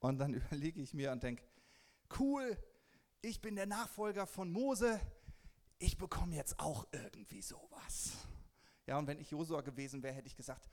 und 0.00 0.18
dann 0.18 0.34
überlege 0.34 0.80
ich 0.82 0.92
mir 0.92 1.12
und 1.12 1.22
denke, 1.22 1.44
cool, 2.18 2.56
ich 3.22 3.40
bin 3.40 3.54
der 3.56 3.66
Nachfolger 3.66 4.26
von 4.26 4.50
Mose, 4.50 5.00
ich 5.78 5.96
bekomme 5.96 6.34
jetzt 6.34 6.58
auch 6.58 6.86
irgendwie 6.92 7.42
sowas. 7.42 8.12
Ja, 8.86 8.98
und 8.98 9.06
wenn 9.06 9.18
ich 9.18 9.30
Josua 9.30 9.60
gewesen 9.60 10.02
wäre, 10.02 10.14
hätte 10.14 10.26
ich 10.26 10.36
gesagt, 10.36 10.68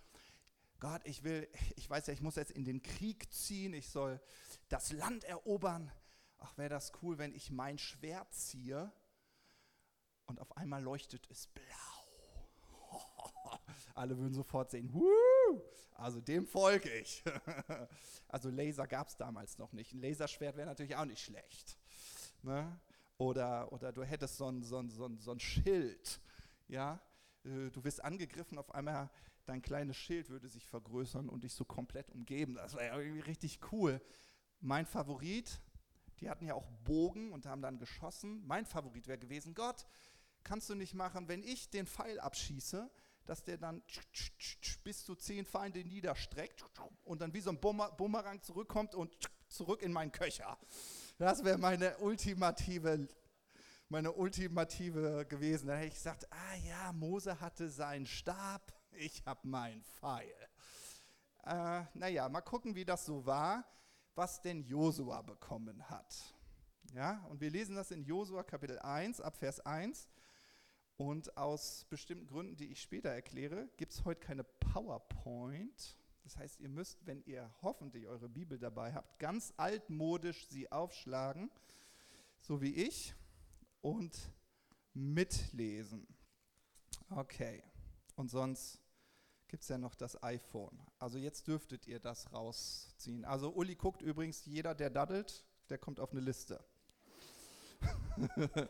Gott, 0.79 1.01
ich 1.05 1.23
will, 1.23 1.47
ich 1.75 1.89
weiß 1.89 2.07
ja, 2.07 2.13
ich 2.13 2.21
muss 2.21 2.35
jetzt 2.35 2.51
in 2.51 2.63
den 2.63 2.81
Krieg 2.81 3.31
ziehen, 3.31 3.73
ich 3.73 3.89
soll 3.89 4.21
das 4.69 4.91
Land 4.91 5.23
erobern. 5.23 5.91
Ach, 6.39 6.57
wäre 6.57 6.69
das 6.69 6.91
cool, 7.01 7.17
wenn 7.17 7.33
ich 7.33 7.51
mein 7.51 7.77
Schwert 7.77 8.33
ziehe 8.33 8.91
und 10.25 10.39
auf 10.39 10.55
einmal 10.55 10.83
leuchtet 10.83 11.27
es 11.31 11.47
blau. 11.47 11.69
Alle 13.95 14.17
würden 14.17 14.33
sofort 14.33 14.69
sehen, 14.69 14.93
Also 15.95 16.21
dem 16.21 16.45
folge 16.45 16.91
ich. 16.93 17.23
also 18.27 18.49
Laser 18.49 18.87
gab 18.87 19.07
es 19.07 19.17
damals 19.17 19.57
noch 19.57 19.73
nicht. 19.73 19.93
Ein 19.93 20.01
Laserschwert 20.01 20.55
wäre 20.55 20.67
natürlich 20.67 20.95
auch 20.95 21.05
nicht 21.05 21.21
schlecht. 21.21 21.77
Ne? 22.43 22.79
Oder, 23.17 23.71
oder 23.73 23.91
du 23.91 24.03
hättest 24.03 24.37
so 24.37 24.47
ein, 24.47 24.61
so, 24.61 24.77
ein, 24.77 24.89
so, 24.89 25.05
ein, 25.05 25.17
so 25.17 25.31
ein 25.31 25.39
Schild. 25.39 26.21
Ja? 26.67 27.01
Äh, 27.43 27.71
du 27.71 27.83
wirst 27.83 28.03
angegriffen, 28.03 28.57
auf 28.59 28.73
einmal 28.75 29.09
dein 29.45 29.61
kleines 29.61 29.97
Schild 29.97 30.29
würde 30.29 30.49
sich 30.49 30.67
vergrößern 30.67 31.29
und 31.29 31.43
dich 31.43 31.53
so 31.53 31.65
komplett 31.65 32.11
umgeben. 32.11 32.55
Das 32.55 32.75
wäre 32.75 33.01
irgendwie 33.01 33.21
richtig 33.21 33.59
cool. 33.71 34.01
Mein 34.59 34.85
Favorit, 34.85 35.61
die 36.19 36.29
hatten 36.29 36.45
ja 36.45 36.53
auch 36.53 36.67
Bogen 36.83 37.31
und 37.31 37.45
haben 37.45 37.61
dann 37.61 37.79
geschossen. 37.79 38.45
Mein 38.45 38.65
Favorit 38.65 39.07
wäre 39.07 39.17
gewesen, 39.17 39.53
Gott, 39.55 39.87
kannst 40.43 40.69
du 40.69 40.75
nicht 40.75 40.93
machen, 40.93 41.27
wenn 41.27 41.43
ich 41.43 41.69
den 41.69 41.87
Pfeil 41.87 42.19
abschieße, 42.19 42.89
dass 43.27 43.43
der 43.43 43.57
dann 43.57 43.83
bis 44.83 45.03
zu 45.03 45.15
zehn 45.15 45.45
Feinde 45.45 45.83
niederstreckt 45.83 46.63
und 47.03 47.21
dann 47.21 47.33
wie 47.33 47.41
so 47.41 47.51
ein 47.51 47.59
Bumerang 47.59 48.41
zurückkommt 48.41 48.95
und 48.95 49.15
zurück 49.47 49.81
in 49.81 49.91
meinen 49.91 50.11
Köcher. 50.11 50.57
Das 51.17 51.43
wäre 51.43 51.57
meine 51.57 51.97
ultimative, 51.97 53.07
meine 53.89 54.11
ultimative 54.11 55.25
gewesen. 55.27 55.67
Da 55.67 55.75
hätte 55.75 55.87
ich 55.87 55.93
gesagt, 55.95 56.27
ah 56.31 56.55
ja, 56.65 56.93
Mose 56.93 57.39
hatte 57.39 57.69
seinen 57.69 58.05
Stab, 58.05 58.73
ich 58.91 59.25
habe 59.25 59.47
meinen 59.47 59.83
Pfeil. 59.83 60.33
Äh, 61.43 61.83
naja, 61.93 62.27
mal 62.29 62.41
gucken, 62.41 62.75
wie 62.75 62.85
das 62.85 63.05
so 63.05 63.25
war, 63.25 63.65
was 64.15 64.41
denn 64.41 64.63
Josua 64.63 65.21
bekommen 65.21 65.89
hat. 65.89 66.35
Ja, 66.93 67.25
und 67.29 67.41
wir 67.41 67.49
lesen 67.49 67.75
das 67.75 67.91
in 67.91 68.03
Josua 68.03 68.43
Kapitel 68.43 68.79
1 68.79 69.21
ab 69.21 69.37
Vers 69.37 69.59
1. 69.59 70.09
Und 70.97 71.37
aus 71.37 71.85
bestimmten 71.89 72.25
Gründen, 72.25 72.55
die 72.55 72.71
ich 72.71 72.81
später 72.81 73.09
erkläre, 73.09 73.69
gibt 73.77 73.93
es 73.93 74.03
heute 74.03 74.19
keine 74.19 74.43
PowerPoint. 74.43 75.95
Das 76.23 76.37
heißt, 76.37 76.59
ihr 76.59 76.69
müsst, 76.69 77.05
wenn 77.05 77.23
ihr 77.25 77.49
hoffentlich 77.61 78.07
eure 78.07 78.27
Bibel 78.27 78.57
dabei 78.57 78.93
habt, 78.93 79.19
ganz 79.19 79.53
altmodisch 79.57 80.47
sie 80.47 80.71
aufschlagen, 80.71 81.51
so 82.41 82.61
wie 82.61 82.73
ich, 82.73 83.13
und 83.81 84.33
mitlesen. 84.93 86.07
Okay, 87.11 87.63
und 88.15 88.29
sonst 88.29 88.81
gibt 89.47 89.63
es 89.63 89.69
ja 89.69 89.77
noch 89.77 89.95
das 89.95 90.21
iPhone. 90.23 90.77
Also 90.99 91.19
jetzt 91.19 91.47
dürftet 91.47 91.87
ihr 91.87 91.99
das 91.99 92.33
rausziehen. 92.33 93.23
Also 93.23 93.53
Uli 93.53 93.75
guckt 93.75 94.01
übrigens, 94.01 94.45
jeder, 94.45 94.75
der 94.75 94.89
daddelt, 94.89 95.45
der 95.69 95.77
kommt 95.77 95.99
auf 95.99 96.11
eine 96.11 96.21
Liste. 96.21 96.63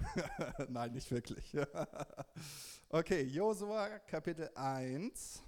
Nein, 0.68 0.92
nicht 0.92 1.10
wirklich. 1.10 1.56
okay, 2.88 3.22
Josua 3.22 3.98
Kapitel 4.00 4.50
1. 4.54 5.42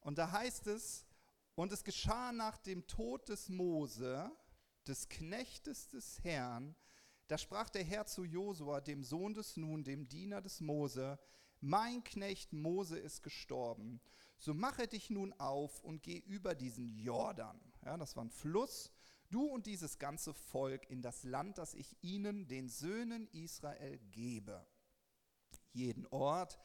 Und 0.00 0.18
da 0.18 0.30
heißt 0.30 0.66
es, 0.66 1.06
und 1.54 1.72
es 1.72 1.84
geschah 1.84 2.32
nach 2.32 2.58
dem 2.58 2.86
Tod 2.86 3.28
des 3.28 3.48
Mose, 3.48 4.30
des 4.86 5.08
Knechtes 5.08 5.88
des 5.88 6.22
Herrn, 6.24 6.74
da 7.28 7.38
sprach 7.38 7.70
der 7.70 7.84
Herr 7.84 8.06
zu 8.06 8.24
Josua, 8.24 8.80
dem 8.80 9.02
Sohn 9.02 9.34
des 9.34 9.56
Nun, 9.56 9.82
dem 9.84 10.08
Diener 10.08 10.42
des 10.42 10.60
Mose, 10.60 11.18
mein 11.60 12.04
Knecht 12.04 12.52
Mose 12.52 12.98
ist 12.98 13.22
gestorben, 13.22 14.00
so 14.36 14.52
mache 14.52 14.86
dich 14.86 15.08
nun 15.08 15.32
auf 15.34 15.82
und 15.82 16.02
geh 16.02 16.18
über 16.18 16.54
diesen 16.54 16.88
Jordan. 16.98 17.58
Ja, 17.84 17.96
das 17.96 18.16
war 18.16 18.24
ein 18.24 18.30
Fluss, 18.30 18.92
du 19.34 19.46
und 19.46 19.66
dieses 19.66 19.98
ganze 19.98 20.32
Volk 20.32 20.88
in 20.88 21.02
das 21.02 21.24
Land, 21.24 21.58
das 21.58 21.74
ich 21.74 21.96
ihnen, 22.02 22.46
den 22.46 22.68
Söhnen 22.68 23.26
Israel, 23.32 23.98
gebe. 24.12 24.64
Jeden 25.72 26.06
Ort, 26.06 26.60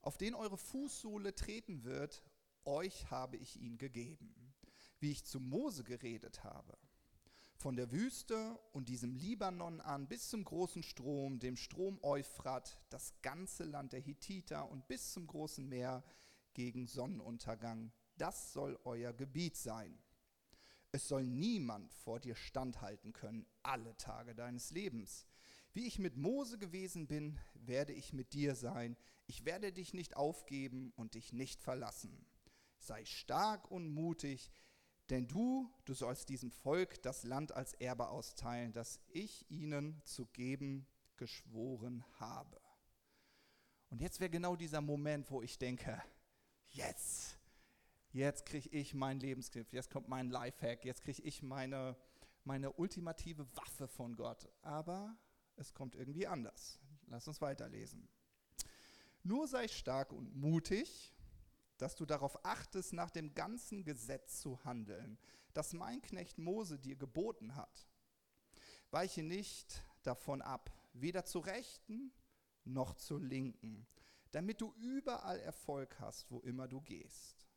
auf 0.00 0.18
den 0.18 0.34
eure 0.34 0.58
Fußsohle 0.58 1.34
treten 1.34 1.84
wird, 1.84 2.24
euch 2.64 3.10
habe 3.10 3.36
ich 3.36 3.60
ihn 3.60 3.78
gegeben, 3.78 4.34
wie 4.98 5.12
ich 5.12 5.24
zu 5.24 5.38
Mose 5.38 5.84
geredet 5.84 6.42
habe. 6.42 6.76
Von 7.56 7.76
der 7.76 7.90
Wüste 7.90 8.58
und 8.72 8.88
diesem 8.88 9.14
Libanon 9.14 9.80
an 9.80 10.08
bis 10.08 10.28
zum 10.28 10.44
großen 10.44 10.82
Strom, 10.82 11.38
dem 11.38 11.56
Strom 11.56 11.98
Euphrat, 12.02 12.80
das 12.88 13.20
ganze 13.22 13.64
Land 13.64 13.92
der 13.92 14.00
Hittiter 14.00 14.68
und 14.68 14.86
bis 14.88 15.12
zum 15.12 15.26
großen 15.26 15.68
Meer 15.68 16.04
gegen 16.54 16.86
Sonnenuntergang, 16.86 17.92
das 18.16 18.52
soll 18.52 18.78
euer 18.84 19.12
Gebiet 19.12 19.56
sein. 19.56 19.98
Es 20.92 21.08
soll 21.08 21.24
niemand 21.24 21.92
vor 21.92 22.20
dir 22.20 22.34
standhalten 22.34 23.12
können, 23.12 23.46
alle 23.62 23.96
Tage 23.96 24.34
deines 24.34 24.70
Lebens. 24.70 25.26
Wie 25.72 25.86
ich 25.86 25.98
mit 25.98 26.16
Mose 26.16 26.58
gewesen 26.58 27.06
bin, 27.06 27.38
werde 27.54 27.92
ich 27.92 28.12
mit 28.12 28.32
dir 28.32 28.54
sein. 28.54 28.96
Ich 29.26 29.44
werde 29.44 29.72
dich 29.72 29.92
nicht 29.92 30.16
aufgeben 30.16 30.92
und 30.96 31.14
dich 31.14 31.32
nicht 31.32 31.60
verlassen 31.60 32.26
sei 32.80 33.04
stark 33.04 33.70
und 33.70 33.88
mutig, 33.88 34.50
denn 35.10 35.26
du, 35.26 35.70
du 35.84 35.94
sollst 35.94 36.28
diesem 36.28 36.50
Volk 36.50 37.02
das 37.02 37.24
Land 37.24 37.52
als 37.52 37.74
Erbe 37.74 38.08
austeilen, 38.08 38.72
das 38.72 39.00
ich 39.08 39.50
ihnen 39.50 40.02
zu 40.04 40.26
geben 40.26 40.86
geschworen 41.16 42.04
habe. 42.20 42.60
Und 43.90 44.00
jetzt 44.00 44.20
wäre 44.20 44.30
genau 44.30 44.54
dieser 44.54 44.82
Moment, 44.82 45.30
wo 45.30 45.42
ich 45.42 45.58
denke, 45.58 46.02
jetzt, 46.68 47.37
jetzt 48.12 48.46
kriege 48.46 48.68
ich 48.70 48.94
meinen 48.94 49.20
Lebensgriff, 49.20 49.72
jetzt 49.72 49.90
kommt 49.90 50.08
mein 50.08 50.30
Lifehack, 50.30 50.84
jetzt 50.84 51.02
kriege 51.02 51.22
ich 51.22 51.42
meine, 51.42 51.96
meine 52.44 52.72
ultimative 52.72 53.46
Waffe 53.56 53.88
von 53.88 54.16
Gott. 54.16 54.48
Aber 54.62 55.16
es 55.56 55.74
kommt 55.74 55.94
irgendwie 55.94 56.26
anders. 56.26 56.78
Lass 57.06 57.26
uns 57.28 57.40
weiterlesen. 57.40 58.08
Nur 59.22 59.46
sei 59.48 59.68
stark 59.68 60.12
und 60.12 60.34
mutig 60.36 61.14
dass 61.78 61.94
du 61.94 62.04
darauf 62.04 62.44
achtest, 62.44 62.92
nach 62.92 63.10
dem 63.10 63.34
ganzen 63.34 63.84
Gesetz 63.84 64.40
zu 64.40 64.62
handeln, 64.64 65.16
das 65.54 65.72
mein 65.72 66.02
Knecht 66.02 66.38
Mose 66.38 66.78
dir 66.78 66.96
geboten 66.96 67.54
hat. 67.54 67.88
Weiche 68.90 69.22
nicht 69.22 69.82
davon 70.02 70.42
ab, 70.42 70.70
weder 70.92 71.24
zur 71.24 71.46
Rechten 71.46 72.12
noch 72.64 72.94
zur 72.94 73.20
Linken, 73.20 73.86
damit 74.32 74.60
du 74.60 74.74
überall 74.74 75.38
Erfolg 75.38 75.98
hast, 76.00 76.30
wo 76.30 76.40
immer 76.40 76.68
du 76.68 76.80
gehst. 76.80 77.47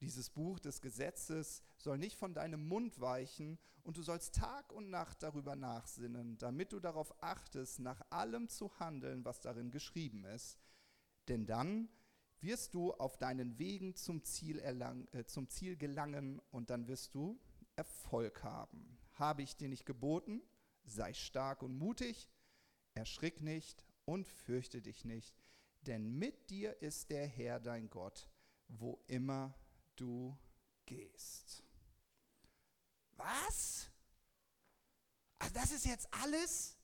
Dieses 0.00 0.30
Buch 0.30 0.58
des 0.58 0.80
Gesetzes 0.80 1.62
soll 1.78 1.98
nicht 1.98 2.16
von 2.16 2.34
deinem 2.34 2.66
Mund 2.66 3.00
weichen, 3.00 3.58
und 3.86 3.96
du 3.96 4.02
sollst 4.02 4.34
Tag 4.34 4.72
und 4.72 4.90
Nacht 4.90 5.22
darüber 5.22 5.54
nachsinnen, 5.54 6.36
damit 6.38 6.72
du 6.72 6.80
darauf 6.80 7.22
achtest, 7.22 7.78
nach 7.78 8.02
allem 8.10 8.48
zu 8.48 8.76
handeln, 8.80 9.24
was 9.24 9.40
darin 9.40 9.70
geschrieben 9.70 10.24
ist. 10.24 10.58
Denn 11.28 11.46
dann 11.46 11.88
wirst 12.40 12.74
du 12.74 12.92
auf 12.94 13.16
deinen 13.16 13.60
Wegen 13.60 13.94
zum 13.94 14.24
Ziel, 14.24 14.58
erlang, 14.58 15.06
äh, 15.12 15.24
zum 15.24 15.48
Ziel 15.48 15.76
gelangen 15.76 16.40
und 16.50 16.70
dann 16.70 16.88
wirst 16.88 17.14
du 17.14 17.40
Erfolg 17.76 18.42
haben. 18.42 18.98
Habe 19.14 19.42
ich 19.42 19.56
dir 19.56 19.68
nicht 19.68 19.86
geboten? 19.86 20.42
Sei 20.82 21.14
stark 21.14 21.62
und 21.62 21.78
mutig, 21.78 22.28
erschrick 22.94 23.40
nicht 23.40 23.84
und 24.04 24.26
fürchte 24.26 24.82
dich 24.82 25.04
nicht, 25.04 25.36
denn 25.82 26.18
mit 26.18 26.50
dir 26.50 26.82
ist 26.82 27.10
der 27.10 27.26
Herr 27.28 27.60
dein 27.60 27.88
Gott, 27.88 28.28
wo 28.66 29.00
immer 29.06 29.54
du 29.96 30.36
gehst. 30.84 31.62
Was? 33.16 33.90
Also 35.38 35.54
das 35.54 35.70
ist 35.72 35.86
jetzt 35.86 36.12
alles? 36.12 36.76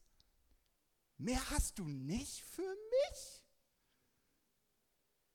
Mehr 1.19 1.51
hast 1.51 1.79
du 1.79 1.87
nicht 1.87 2.43
für 2.43 2.63
mich? 2.63 3.45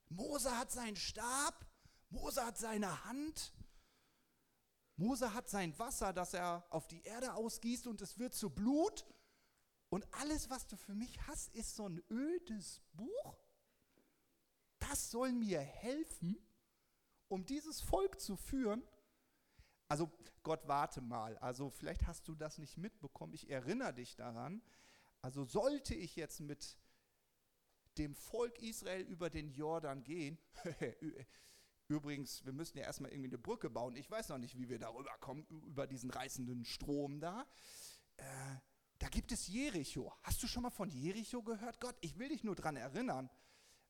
Mose 0.10 0.58
hat 0.58 0.72
seinen 0.72 0.96
Stab, 0.96 1.66
Mose 2.10 2.46
hat 2.46 2.58
seine 2.58 3.06
Hand, 3.06 3.54
Mose 4.96 5.34
hat 5.34 5.50
sein 5.50 5.78
Wasser, 5.78 6.12
das 6.14 6.34
er 6.34 6.66
auf 6.70 6.88
die 6.88 7.04
Erde 7.04 7.34
ausgießt 7.34 7.88
und 7.88 8.02
es 8.02 8.18
wird 8.18 8.34
zu 8.34 8.50
Blut. 8.50 9.06
Und 9.90 10.12
alles, 10.16 10.50
was 10.50 10.68
du 10.68 10.76
für 10.76 10.96
mich 10.96 11.28
hast, 11.28 11.54
ist 11.56 11.76
so 11.76 11.88
ein 11.88 12.04
ödes 12.10 12.82
Buch. 12.94 13.38
Das 14.80 15.12
soll 15.12 15.32
mir 15.32 15.60
helfen, 15.60 16.38
um 17.28 17.46
dieses 17.46 17.82
Volk 17.82 18.20
zu 18.20 18.36
führen. 18.36 18.84
Also 19.88 20.12
Gott, 20.44 20.68
warte 20.68 21.02
mal. 21.02 21.38
Also 21.40 21.70
vielleicht 21.70 22.08
hast 22.08 22.28
du 22.28 22.36
das 22.36 22.58
nicht 22.58 22.78
mitbekommen. 22.78 23.34
Ich 23.34 23.50
erinnere 23.50 23.94
dich 23.94 24.16
daran. 24.16 24.62
Also 25.22 25.46
sollte 25.46 25.96
ich 25.96 26.16
jetzt 26.16 26.40
mit 26.40 26.78
dem 27.98 28.14
Volk 28.16 28.60
Israel 28.62 29.02
über 29.02 29.30
den 29.30 29.52
Jordan 29.52 30.04
gehen. 30.04 30.38
Übrigens, 31.88 32.46
wir 32.46 32.54
müssen 32.54 32.78
ja 32.78 32.84
erstmal 32.84 33.12
irgendwie 33.12 33.30
eine 33.30 33.38
Brücke 33.38 33.70
bauen. 33.70 33.96
Ich 33.96 34.12
weiß 34.12 34.30
noch 34.30 34.38
nicht, 34.38 34.58
wie 34.58 34.70
wir 34.70 34.78
darüber 34.78 35.18
kommen, 35.20 35.46
über 35.66 35.88
diesen 35.88 36.12
reißenden 36.12 36.66
Strom 36.66 37.20
da. 37.20 37.48
Äh, 38.18 38.26
Da 39.00 39.10
gibt 39.10 39.32
es 39.32 39.48
Jericho. 39.48 40.12
Hast 40.24 40.42
du 40.42 40.48
schon 40.48 40.64
mal 40.64 40.72
von 40.72 40.90
Jericho 40.90 41.44
gehört? 41.44 41.80
Gott, 41.80 41.96
ich 42.02 42.18
will 42.18 42.30
dich 42.30 42.44
nur 42.44 42.56
daran 42.56 42.76
erinnern. 42.78 43.30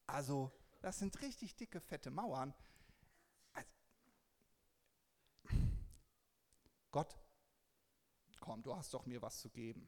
Also, 0.06 0.52
das 0.82 1.00
sind 1.00 1.22
richtig 1.22 1.56
dicke, 1.56 1.80
fette 1.80 2.12
Mauern. 2.12 2.54
Gott, 6.98 7.16
komm, 8.40 8.64
du 8.64 8.76
hast 8.76 8.92
doch 8.92 9.06
mir 9.06 9.22
was 9.22 9.38
zu 9.38 9.52
geben. 9.52 9.88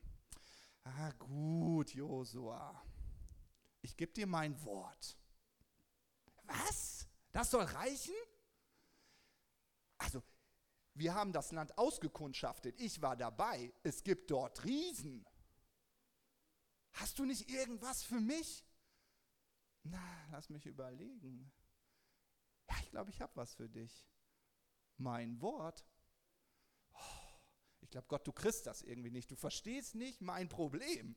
Ah, 0.84 1.10
gut, 1.14 1.92
Josua. 1.96 2.84
Ich 3.82 3.98
gebe 3.98 4.14
dir 4.14 4.28
mein 4.28 4.64
Wort. 4.64 5.18
Was? 6.44 7.08
Das 7.32 7.50
soll 7.50 7.64
reichen? 7.64 8.14
Also, 9.98 10.22
wir 10.94 11.16
haben 11.16 11.34
das 11.34 11.52
Land 11.52 11.76
ausgekundschaftet. 11.80 12.80
Ich 12.80 13.02
war 13.02 13.16
dabei. 13.16 13.74
Es 13.82 14.04
gibt 14.04 14.30
dort 14.30 14.64
Riesen. 14.64 15.26
Hast 16.92 17.18
du 17.18 17.26
nicht 17.26 17.50
irgendwas 17.50 18.04
für 18.04 18.20
mich? 18.20 18.64
Na, 19.82 20.28
lass 20.30 20.52
mich 20.52 20.68
überlegen. 20.68 21.52
Ja, 22.70 22.76
ich 22.84 22.92
glaube, 22.92 23.10
ich 23.10 23.20
habe 23.20 23.36
was 23.36 23.56
für 23.56 23.68
dich. 23.68 24.06
Mein 24.98 25.42
Wort. 25.42 25.84
Ich 27.82 27.90
glaube, 27.90 28.08
Gott, 28.08 28.28
du 28.28 28.32
kriegst 28.32 28.68
das 28.68 28.82
irgendwie 28.82 29.12
nicht. 29.12 29.32
Du 29.32 29.36
verstehst 29.36 29.96
nicht 29.96 30.22
mein 30.22 30.50
Problem. 30.50 31.16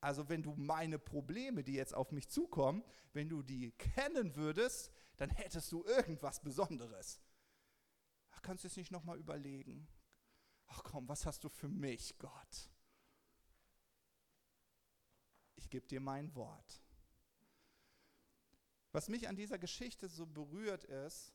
Also 0.00 0.28
wenn 0.28 0.42
du 0.42 0.54
meine 0.54 0.98
Probleme, 0.98 1.64
die 1.64 1.74
jetzt 1.74 1.94
auf 1.94 2.12
mich 2.12 2.28
zukommen, 2.28 2.84
wenn 3.12 3.28
du 3.28 3.42
die 3.42 3.72
kennen 3.72 4.36
würdest, 4.36 4.92
dann 5.16 5.30
hättest 5.30 5.72
du 5.72 5.84
irgendwas 5.84 6.40
Besonderes. 6.40 7.20
Ach, 8.30 8.42
kannst 8.42 8.64
du 8.64 8.68
es 8.68 8.76
nicht 8.76 8.92
nochmal 8.92 9.18
überlegen? 9.18 9.88
Ach 10.68 10.82
komm, 10.84 11.08
was 11.08 11.26
hast 11.26 11.42
du 11.44 11.48
für 11.48 11.68
mich, 11.68 12.16
Gott? 12.18 12.70
Ich 15.56 15.68
gebe 15.70 15.86
dir 15.86 16.00
mein 16.00 16.34
Wort. 16.34 16.82
Was 18.92 19.08
mich 19.08 19.28
an 19.28 19.36
dieser 19.36 19.58
Geschichte 19.58 20.08
so 20.08 20.26
berührt 20.26 20.84
ist, 20.84 21.34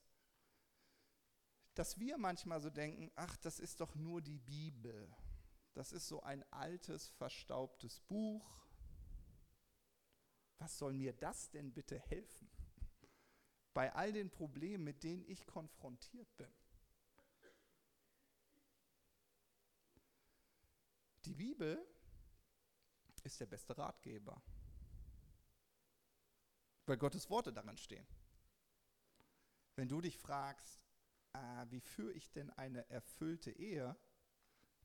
dass 1.76 2.00
wir 2.00 2.18
manchmal 2.18 2.62
so 2.62 2.70
denken, 2.70 3.12
ach, 3.16 3.36
das 3.38 3.60
ist 3.60 3.82
doch 3.82 3.96
nur 3.96 4.22
die 4.22 4.40
Bibel. 4.40 5.16
Das 5.74 5.92
ist 5.92 6.08
so 6.08 6.22
ein 6.22 6.44
altes, 6.52 7.10
verstaubtes 7.10 8.00
Buch. 8.02 8.64
Was 10.60 10.78
soll 10.78 10.94
mir 10.94 11.14
das 11.14 11.50
denn 11.50 11.74
bitte 11.74 12.00
helfen? 12.00 12.50
Bei 13.74 13.92
all 13.94 14.14
den 14.14 14.30
Problemen, 14.30 14.84
mit 14.84 15.04
denen 15.04 15.26
ich 15.26 15.48
konfrontiert 15.48 16.38
bin. 16.38 16.54
Die 21.26 21.34
Bibel 21.34 21.84
ist 23.24 23.40
der 23.40 23.46
beste 23.46 23.76
Ratgeber, 23.78 24.44
weil 26.86 26.98
Gottes 26.98 27.30
Worte 27.30 27.54
daran 27.54 27.78
stehen. 27.78 28.06
Wenn 29.76 29.88
du 29.88 30.02
dich 30.02 30.18
fragst, 30.18 30.83
äh, 31.34 31.66
wie 31.70 31.82
führe 31.82 32.14
ich 32.14 32.32
denn 32.32 32.50
eine 32.52 32.90
erfüllte 32.90 33.52
Ehe, 33.52 33.96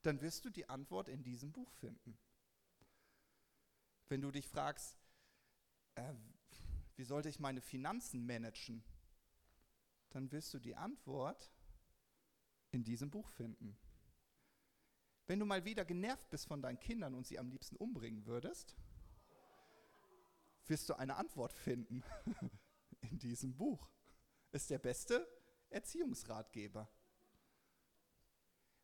dann 0.03 0.21
wirst 0.21 0.45
du 0.45 0.51
die 0.51 0.69
Antwort 0.69 1.09
in 1.09 1.23
diesem 1.23 1.53
Buch 1.53 1.71
finden. 1.73 2.19
Wenn 4.09 4.23
du 4.23 4.31
dich 4.31 4.49
fragst, 4.49 4.97
äh, 5.97 6.15
wie 6.97 7.05
sollte 7.05 7.29
ich 7.29 7.39
meine 7.39 7.61
Finanzen 7.61 8.27
managen, 8.27 8.83
dann 10.11 10.33
wirst 10.33 10.55
du 10.55 10.59
die 10.59 10.75
Antwort 10.75 11.53
in 12.71 12.85
diesem 12.85 13.11
Buch 13.11 13.29
finden. 13.29 13.79
Wenn 15.27 15.39
du 15.39 15.45
mal 15.45 15.65
wieder 15.65 15.85
genervt 15.85 16.31
bist 16.31 16.47
von 16.47 16.63
deinen 16.63 16.81
Kindern 16.81 17.15
und 17.15 17.27
sie 17.27 17.39
am 17.39 17.51
liebsten 17.51 17.77
umbringen 17.77 18.25
würdest, 18.25 18.77
wirst 20.67 20.89
du 20.89 20.95
eine 20.99 21.17
Antwort 21.17 21.53
finden 21.53 22.03
in 23.03 23.19
diesem 23.19 23.55
Buch. 23.55 23.91
Ist 24.53 24.71
der 24.71 24.79
beste 24.79 25.27
Erziehungsratgeber. 25.71 26.89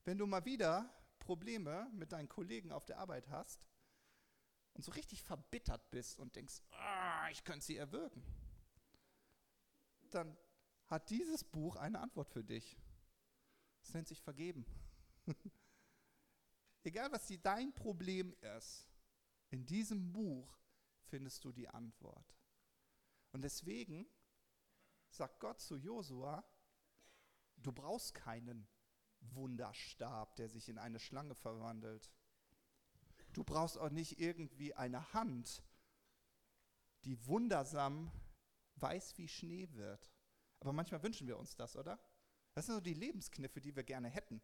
Wenn 0.05 0.19
du 0.19 0.27
mal 0.27 0.45
wieder 0.45 0.93
Probleme 1.19 1.91
mit 1.95 2.13
deinen 2.13 2.29
Kollegen 2.29 2.73
auf 2.73 2.85
der 2.85 2.99
Arbeit 2.99 3.29
hast 3.29 3.67
und 4.75 4.85
so 4.85 4.93
richtig 4.93 5.23
verbittert 5.23 5.91
bist 5.91 6.19
und 6.19 6.37
denkst, 6.37 6.61
oh, 6.73 7.29
ich 7.31 7.43
könnte 7.45 7.65
sie 7.65 7.77
erwürgen, 7.77 8.23
dann 10.11 10.37
hat 10.87 11.09
dieses 11.11 11.43
Buch 11.43 11.77
eine 11.77 12.01
Antwort 12.01 12.29
für 12.29 12.45
dich. 12.45 12.79
Es 13.83 13.95
nennt 13.95 14.09
sich 14.09 14.21
Vergeben. 14.21 14.67
Egal, 16.85 17.11
was 17.13 17.27
die, 17.27 17.41
dein 17.41 17.75
Problem 17.75 18.35
ist, 18.59 18.87
in 19.49 19.65
diesem 19.65 20.13
Buch 20.13 20.59
findest 21.01 21.45
du 21.45 21.53
die 21.53 21.69
Antwort. 21.69 22.37
Und 23.33 23.43
deswegen 23.43 24.07
sagt 25.09 25.41
Gott 25.41 25.61
zu 25.61 25.77
Josua, 25.77 26.45
du 27.67 27.73
brauchst 27.73 28.15
keinen 28.15 28.69
Wunderstab, 29.21 30.37
der 30.37 30.49
sich 30.49 30.69
in 30.69 30.79
eine 30.79 31.01
Schlange 31.01 31.35
verwandelt. 31.35 32.11
Du 33.33 33.43
brauchst 33.43 33.79
auch 33.79 33.91
nicht 33.91 34.21
irgendwie 34.21 34.75
eine 34.75 35.13
Hand, 35.13 35.63
die 37.05 37.27
wundersam 37.27 38.13
weiß 38.77 39.17
wie 39.19 39.29
Schnee 39.29 39.69
wird. 39.73 40.13
Aber 40.61 40.73
manchmal 40.73 41.03
wünschen 41.03 41.27
wir 41.27 41.39
uns 41.39 41.57
das, 41.57 41.77
oder? 41.77 41.99
Das 42.55 42.67
sind 42.67 42.77
so 42.77 42.81
die 42.81 42.95
Lebenskniffe, 42.95 43.61
die 43.61 43.75
wir 43.75 43.83
gerne 43.83 44.09
hätten. 44.09 44.41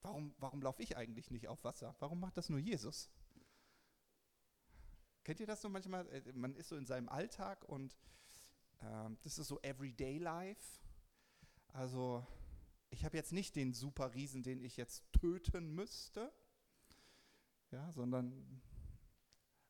Warum, 0.00 0.34
warum 0.38 0.62
laufe 0.62 0.82
ich 0.82 0.96
eigentlich 0.96 1.30
nicht 1.30 1.48
auf 1.48 1.64
Wasser? 1.64 1.94
Warum 1.98 2.20
macht 2.20 2.36
das 2.36 2.48
nur 2.48 2.58
Jesus? 2.58 3.10
Kennt 5.24 5.40
ihr 5.40 5.46
das 5.46 5.60
so 5.60 5.68
manchmal? 5.68 6.08
Äh, 6.08 6.32
man 6.32 6.54
ist 6.54 6.68
so 6.68 6.76
in 6.76 6.86
seinem 6.86 7.08
Alltag 7.08 7.64
und 7.64 7.96
äh, 8.78 9.10
das 9.22 9.38
ist 9.38 9.48
so 9.48 9.60
Everyday 9.62 10.18
Life. 10.18 10.80
Also 11.76 12.26
ich 12.88 13.04
habe 13.04 13.18
jetzt 13.18 13.32
nicht 13.32 13.54
den 13.54 13.74
super 13.74 14.14
Riesen, 14.14 14.42
den 14.42 14.62
ich 14.62 14.78
jetzt 14.78 15.04
töten 15.12 15.74
müsste, 15.74 16.32
ja, 17.70 17.92
sondern 17.92 18.62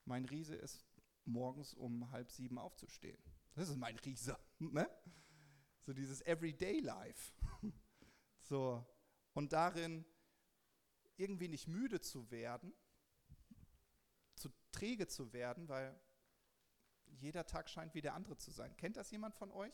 mein 0.05 0.23
Riese 0.23 0.55
ist 0.55 0.87
morgens 1.25 1.73
um 1.73 2.09
halb 2.11 2.31
sieben 2.31 2.59
aufzustehen. 2.59 3.21
Das 3.55 3.67
ist 3.67 3.75
mein 3.75 3.97
Riese. 3.99 4.39
Ne? 4.59 4.89
So 5.81 5.91
dieses 5.91 6.21
Everyday 6.21 6.79
Life. 6.79 7.33
So, 8.39 8.85
und 9.33 9.51
darin 9.51 10.05
irgendwie 11.17 11.49
nicht 11.49 11.67
müde 11.67 11.99
zu 11.99 12.31
werden, 12.31 12.73
zu 14.35 14.49
träge 14.71 15.07
zu 15.07 15.33
werden, 15.33 15.67
weil 15.67 15.99
jeder 17.07 17.45
Tag 17.45 17.69
scheint 17.69 17.93
wie 17.93 17.99
der 17.99 18.13
andere 18.13 18.37
zu 18.37 18.51
sein. 18.51 18.77
Kennt 18.77 18.95
das 18.95 19.11
jemand 19.11 19.35
von 19.35 19.51
euch? 19.51 19.73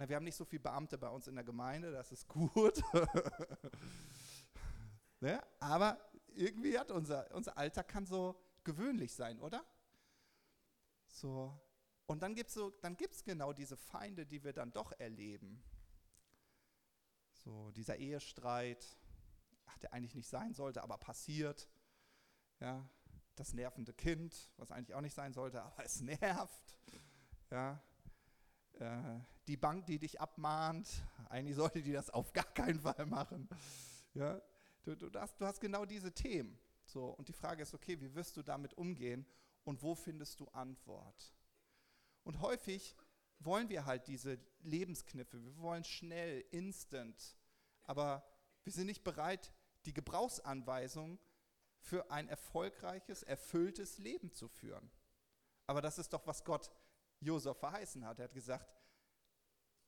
Na, 0.00 0.08
wir 0.08 0.16
haben 0.16 0.24
nicht 0.24 0.36
so 0.36 0.46
viele 0.46 0.62
Beamte 0.62 0.96
bei 0.96 1.10
uns 1.10 1.28
in 1.28 1.34
der 1.34 1.44
Gemeinde, 1.44 1.92
das 1.92 2.10
ist 2.10 2.26
gut. 2.26 2.82
ne? 5.20 5.42
Aber 5.58 6.00
irgendwie 6.28 6.78
hat 6.78 6.90
unser, 6.90 7.30
unser 7.34 7.58
Alltag 7.58 7.88
kann 7.88 8.06
so 8.06 8.42
gewöhnlich 8.64 9.12
sein, 9.12 9.38
oder? 9.40 9.62
So. 11.06 11.54
Und 12.06 12.22
dann 12.22 12.34
gibt 12.34 12.48
es 12.48 12.54
so, 12.54 12.72
genau 13.26 13.52
diese 13.52 13.76
Feinde, 13.76 14.24
die 14.24 14.42
wir 14.42 14.54
dann 14.54 14.72
doch 14.72 14.98
erleben. 14.98 15.62
So 17.34 17.70
dieser 17.72 17.98
Ehestreit, 17.98 18.96
ach, 19.66 19.76
der 19.80 19.92
eigentlich 19.92 20.14
nicht 20.14 20.30
sein 20.30 20.54
sollte, 20.54 20.82
aber 20.82 20.96
passiert. 20.96 21.68
Ja, 22.58 22.88
das 23.34 23.52
nervende 23.52 23.92
Kind, 23.92 24.50
was 24.56 24.70
eigentlich 24.70 24.94
auch 24.94 25.02
nicht 25.02 25.14
sein 25.14 25.34
sollte, 25.34 25.62
aber 25.62 25.84
es 25.84 26.00
nervt. 26.00 26.78
Ja, 27.50 27.82
die 29.46 29.56
Bank, 29.56 29.86
die 29.86 29.98
dich 29.98 30.20
abmahnt, 30.20 30.88
eigentlich 31.28 31.56
sollte 31.56 31.82
die 31.82 31.92
das 31.92 32.10
auf 32.10 32.32
gar 32.32 32.52
keinen 32.54 32.80
Fall 32.80 33.06
machen. 33.06 33.48
Ja? 34.14 34.40
Du, 34.82 34.96
du, 34.96 35.20
hast, 35.20 35.40
du 35.40 35.46
hast 35.46 35.60
genau 35.60 35.84
diese 35.84 36.12
Themen. 36.12 36.58
So, 36.84 37.06
und 37.06 37.28
die 37.28 37.32
Frage 37.32 37.62
ist, 37.62 37.74
okay, 37.74 38.00
wie 38.00 38.14
wirst 38.14 38.36
du 38.36 38.42
damit 38.42 38.74
umgehen 38.74 39.26
und 39.64 39.82
wo 39.82 39.94
findest 39.94 40.40
du 40.40 40.48
Antwort? 40.48 41.32
Und 42.24 42.40
häufig 42.40 42.96
wollen 43.38 43.68
wir 43.68 43.86
halt 43.86 44.06
diese 44.08 44.38
Lebenskniffe, 44.60 45.42
wir 45.42 45.56
wollen 45.58 45.84
schnell, 45.84 46.44
instant, 46.50 47.38
aber 47.84 48.24
wir 48.64 48.72
sind 48.72 48.86
nicht 48.86 49.04
bereit, 49.04 49.52
die 49.86 49.94
Gebrauchsanweisung 49.94 51.18
für 51.78 52.10
ein 52.10 52.28
erfolgreiches, 52.28 53.22
erfülltes 53.22 53.98
Leben 53.98 54.32
zu 54.32 54.48
führen. 54.48 54.90
Aber 55.66 55.80
das 55.80 55.98
ist 55.98 56.12
doch, 56.12 56.26
was 56.26 56.44
Gott 56.44 56.70
Josef 57.20 57.58
verheißen 57.58 58.04
hat. 58.04 58.18
Er 58.18 58.24
hat 58.24 58.34
gesagt, 58.34 58.68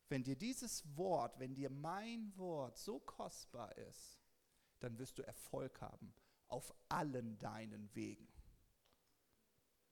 wenn 0.09 0.23
dir 0.23 0.37
dieses 0.37 0.97
Wort, 0.97 1.39
wenn 1.39 1.55
dir 1.55 1.71
mein 1.71 2.37
Wort 2.37 2.77
so 2.79 3.01
kostbar 3.01 3.77
ist, 3.79 4.21
dann 4.81 4.99
wirst 4.99 5.19
du 5.19 5.23
Erfolg 5.23 5.81
haben 5.81 6.15
auf 6.49 6.75
allen 6.89 7.39
deinen 7.39 7.95
Wegen. 7.95 8.29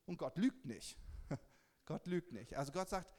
Und 0.05 0.19
Gott 0.19 0.37
lügt 0.37 0.67
nicht. 0.67 0.99
Gott 1.87 2.07
lügt 2.07 2.33
nicht. 2.33 2.55
Also 2.55 2.73
Gott 2.73 2.89
sagt, 2.89 3.11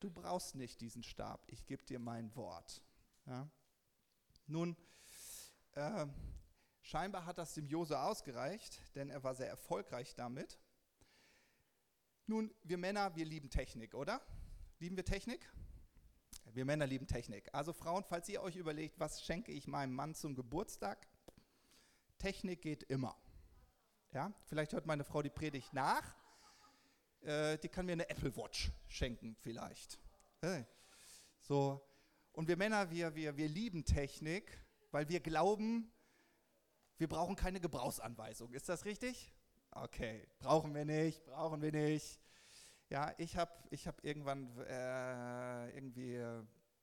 du 0.00 0.10
brauchst 0.10 0.56
nicht 0.56 0.80
diesen 0.80 1.02
Stab, 1.02 1.44
ich 1.48 1.64
gebe 1.66 1.84
dir 1.84 2.00
mein 2.00 2.34
Wort. 2.34 2.82
Ja? 3.26 3.48
Nun, 4.46 4.76
äh, 5.72 6.06
Scheinbar 6.86 7.24
hat 7.24 7.38
das 7.38 7.54
dem 7.54 7.66
Jose 7.66 7.98
ausgereicht, 7.98 8.78
denn 8.94 9.08
er 9.08 9.24
war 9.24 9.34
sehr 9.34 9.48
erfolgreich 9.48 10.14
damit. 10.14 10.58
Nun, 12.26 12.50
wir 12.62 12.78
Männer, 12.78 13.14
wir 13.16 13.26
lieben 13.26 13.50
Technik, 13.50 13.94
oder? 13.94 14.22
Lieben 14.78 14.96
wir 14.96 15.04
Technik? 15.04 15.46
Wir 16.54 16.64
Männer 16.64 16.86
lieben 16.86 17.06
Technik. 17.06 17.50
Also 17.52 17.74
Frauen, 17.74 18.02
falls 18.02 18.30
ihr 18.30 18.40
euch 18.40 18.56
überlegt, 18.56 18.98
was 18.98 19.22
schenke 19.22 19.52
ich 19.52 19.66
meinem 19.66 19.92
Mann 19.92 20.14
zum 20.14 20.34
Geburtstag? 20.34 21.06
Technik 22.16 22.62
geht 22.62 22.82
immer. 22.84 23.14
Ja, 24.12 24.32
vielleicht 24.46 24.72
hört 24.72 24.86
meine 24.86 25.04
Frau 25.04 25.20
die 25.20 25.28
Predigt 25.28 25.74
nach. 25.74 26.14
Äh, 27.20 27.58
die 27.58 27.68
kann 27.68 27.84
mir 27.84 27.92
eine 27.92 28.08
Apple 28.08 28.34
Watch 28.36 28.70
schenken, 28.88 29.36
vielleicht. 29.40 29.98
Hey. 30.40 30.64
So. 31.42 31.86
Und 32.32 32.48
wir 32.48 32.56
Männer, 32.56 32.90
wir, 32.90 33.14
wir, 33.14 33.36
wir 33.36 33.48
lieben 33.48 33.84
Technik, 33.84 34.64
weil 34.92 35.10
wir 35.10 35.20
glauben, 35.20 35.92
wir 36.96 37.08
brauchen 37.08 37.36
keine 37.36 37.60
Gebrauchsanweisung. 37.60 38.54
Ist 38.54 38.70
das 38.70 38.86
richtig? 38.86 39.33
Okay, 39.76 40.26
brauchen 40.38 40.72
wir 40.72 40.84
nicht, 40.84 41.24
brauchen 41.26 41.60
wir 41.60 41.72
nicht. 41.72 42.20
Ja, 42.90 43.12
ich 43.18 43.36
habe 43.36 43.52
ich 43.70 43.88
hab 43.88 44.04
irgendwann 44.04 44.56
äh, 44.60 45.70
irgendwie 45.70 46.22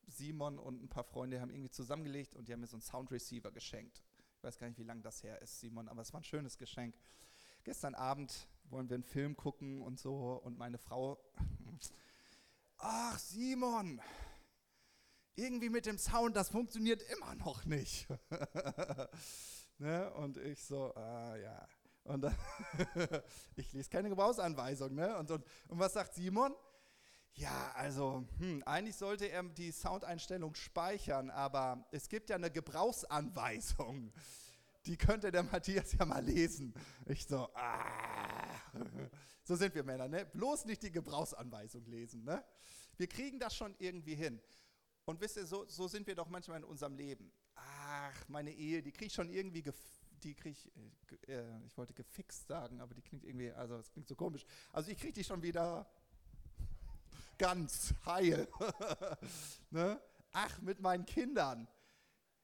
Simon 0.08 0.60
und 0.60 0.84
ein 0.84 0.90
paar 0.90 1.06
Freunde 1.06 1.40
haben 1.40 1.52
irgendwie 1.52 1.72
zusammengelegt 1.72 2.36
und 2.36 2.48
die 2.48 2.54
haben 2.54 2.60
mir 2.60 2.68
so 2.68 2.76
einen 2.76 2.82
Sound 2.82 3.10
Receiver 3.10 3.50
geschenkt. 3.50 4.04
Ich 4.36 4.44
weiß 4.44 4.60
gar 4.60 4.68
nicht, 4.68 4.78
wie 4.78 4.84
lange 4.84 5.02
das 5.02 5.24
her 5.24 5.42
ist, 5.42 5.62
Simon, 5.62 5.88
aber 5.88 6.02
es 6.02 6.12
war 6.12 6.20
ein 6.20 6.26
schönes 6.26 6.58
Geschenk. 6.58 6.94
Gestern 7.64 7.96
Abend 7.96 8.50
wollen 8.66 8.90
wir 8.90 8.96
einen 8.96 9.04
Film 9.04 9.38
gucken 9.38 9.82
und 9.82 9.98
so 9.98 10.42
und 10.44 10.58
meine 10.58 10.78
Frau, 10.78 11.18
ach 12.78 13.18
Simon, 13.20 14.02
irgendwie 15.36 15.70
mit 15.70 15.86
dem 15.86 15.98
Sound, 15.98 16.36
das 16.36 16.50
funktioniert 16.50 17.02
immer 17.04 17.36
noch 17.36 17.64
nicht. 17.64 18.08
ne? 19.78 20.14
Und 20.16 20.38
ich 20.38 20.62
so, 20.62 20.94
ah 20.96 21.38
ja. 21.38 21.68
Und 22.04 22.22
dann 22.22 22.36
ich 23.56 23.72
lese 23.74 23.90
keine 23.90 24.10
Gebrauchsanweisung. 24.10 24.96
Ne? 24.96 25.18
Und, 25.18 25.32
und, 25.32 25.46
und 25.68 25.80
was 25.80 25.94
sagt 25.94 26.14
Simon? 26.14 26.54
Ja, 27.34 27.72
also 27.76 28.26
hm, 28.40 28.62
eigentlich 28.66 28.96
sollte 28.96 29.28
er 29.28 29.44
die 29.44 29.72
Soundeinstellung 29.72 30.54
speichern, 30.56 31.30
aber 31.30 31.88
es 31.92 32.10
gibt 32.10 32.30
ja 32.30 32.36
eine 32.36 32.52
Gebrauchsanweisung. 32.52 34.12
Die 34.86 34.98
könnte 34.98 35.32
der 35.32 35.44
Matthias 35.44 35.94
ja 35.94 36.06
mal 36.06 36.24
lesen. 36.24 36.74
Ich 37.06 37.26
so, 37.26 37.48
ah. 37.54 38.62
So 39.44 39.56
sind 39.56 39.74
wir 39.76 39.84
Männer, 39.84 40.08
ne? 40.08 40.26
Bloß 40.26 40.66
nicht 40.66 40.84
die 40.84 40.92
Gebrauchsanweisung 40.92 41.86
lesen, 41.86 42.24
ne? 42.24 42.44
Wir 42.98 43.08
kriegen 43.08 43.40
das 43.40 43.56
schon 43.56 43.76
irgendwie 43.80 44.16
hin. 44.16 44.42
Und 45.06 45.20
wisst 45.22 45.38
ihr, 45.38 45.46
so, 45.46 45.66
so 45.68 45.88
sind 45.88 46.08
wir 46.08 46.16
doch 46.16 46.30
manchmal 46.30 46.58
in 46.58 46.64
unserem 46.64 46.96
Leben. 46.96 47.32
Ach, 47.56 48.28
meine 48.28 48.52
Ehe, 48.52 48.82
die 48.82 48.92
kriege 48.92 49.08
ich 49.08 49.14
schon 49.14 49.30
irgendwie, 49.30 49.64
die 50.24 50.36
kriege 50.36 50.58
ich, 50.58 50.72
äh, 51.28 51.34
äh, 51.34 51.66
ich 51.66 51.78
wollte 51.78 51.94
gefixt 51.94 52.48
sagen, 52.48 52.82
aber 52.82 52.94
die 52.94 53.02
klingt 53.02 53.24
irgendwie, 53.24 53.52
also 53.52 53.78
es 53.78 53.92
klingt 53.92 54.08
so 54.08 54.16
komisch. 54.16 54.46
Also 54.72 54.92
ich 54.92 54.98
kriege 54.98 55.14
die 55.14 55.24
schon 55.24 55.42
wieder 55.42 55.90
ganz 57.38 57.94
heil. 58.06 58.48
ne? 59.72 60.02
Ach, 60.32 60.62
mit 60.62 60.80
meinen 60.80 61.06
Kindern. 61.06 61.68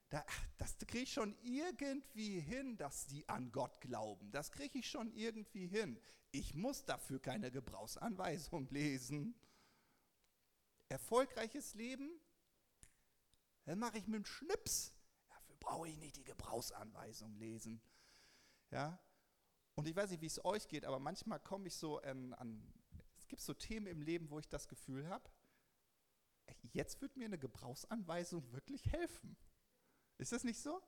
Da, 0.09 0.25
das 0.57 0.77
kriege 0.77 0.99
ich 0.99 1.13
schon 1.13 1.35
irgendwie 1.43 2.39
hin, 2.39 2.77
dass 2.77 3.07
die 3.07 3.27
an 3.27 3.51
Gott 3.51 3.81
glauben. 3.81 4.31
Das 4.31 4.51
kriege 4.51 4.79
ich 4.79 4.89
schon 4.89 5.11
irgendwie 5.11 5.67
hin. 5.67 5.99
Ich 6.31 6.55
muss 6.55 6.85
dafür 6.85 7.19
keine 7.19 7.51
Gebrauchsanweisung 7.51 8.67
lesen. 8.69 9.35
Erfolgreiches 10.89 11.75
Leben, 11.75 12.09
dann 13.65 13.79
mache 13.79 13.97
ich 13.97 14.07
mit 14.07 14.15
dem 14.15 14.25
Schnips. 14.25 14.93
Brauche 15.67 15.89
ich 15.89 15.97
nicht 15.97 16.15
die 16.15 16.23
Gebrauchsanweisung 16.23 17.35
lesen. 17.35 17.81
Ja? 18.71 18.97
Und 19.75 19.85
ich 19.85 19.95
weiß 19.95 20.11
nicht, 20.11 20.21
wie 20.21 20.27
es 20.27 20.43
euch 20.45 20.69
geht, 20.69 20.85
aber 20.85 20.97
manchmal 20.97 21.41
komme 21.41 21.67
ich 21.67 21.75
so 21.75 21.99
an, 21.99 22.33
an 22.35 22.73
es 23.17 23.27
gibt 23.27 23.41
so 23.41 23.53
Themen 23.53 23.87
im 23.87 24.01
Leben, 24.01 24.29
wo 24.29 24.39
ich 24.39 24.47
das 24.47 24.69
Gefühl 24.69 25.09
habe, 25.09 25.29
jetzt 26.71 27.01
wird 27.01 27.17
mir 27.17 27.25
eine 27.25 27.37
Gebrauchsanweisung 27.37 28.49
wirklich 28.53 28.89
helfen. 28.93 29.35
Ist 30.17 30.31
das 30.31 30.45
nicht 30.45 30.61
so? 30.61 30.81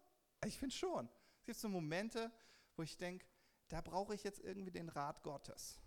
Ich 0.45 0.57
finde 0.57 0.73
schon. 0.73 1.09
Es 1.39 1.45
gibt 1.45 1.59
so 1.59 1.67
Momente, 1.67 2.31
wo 2.77 2.83
ich 2.83 2.95
denke, 2.95 3.25
da 3.67 3.81
brauche 3.81 4.15
ich 4.15 4.23
jetzt 4.23 4.39
irgendwie 4.39 4.71
den 4.71 4.87
Rat 4.87 5.23
Gottes. 5.23 5.81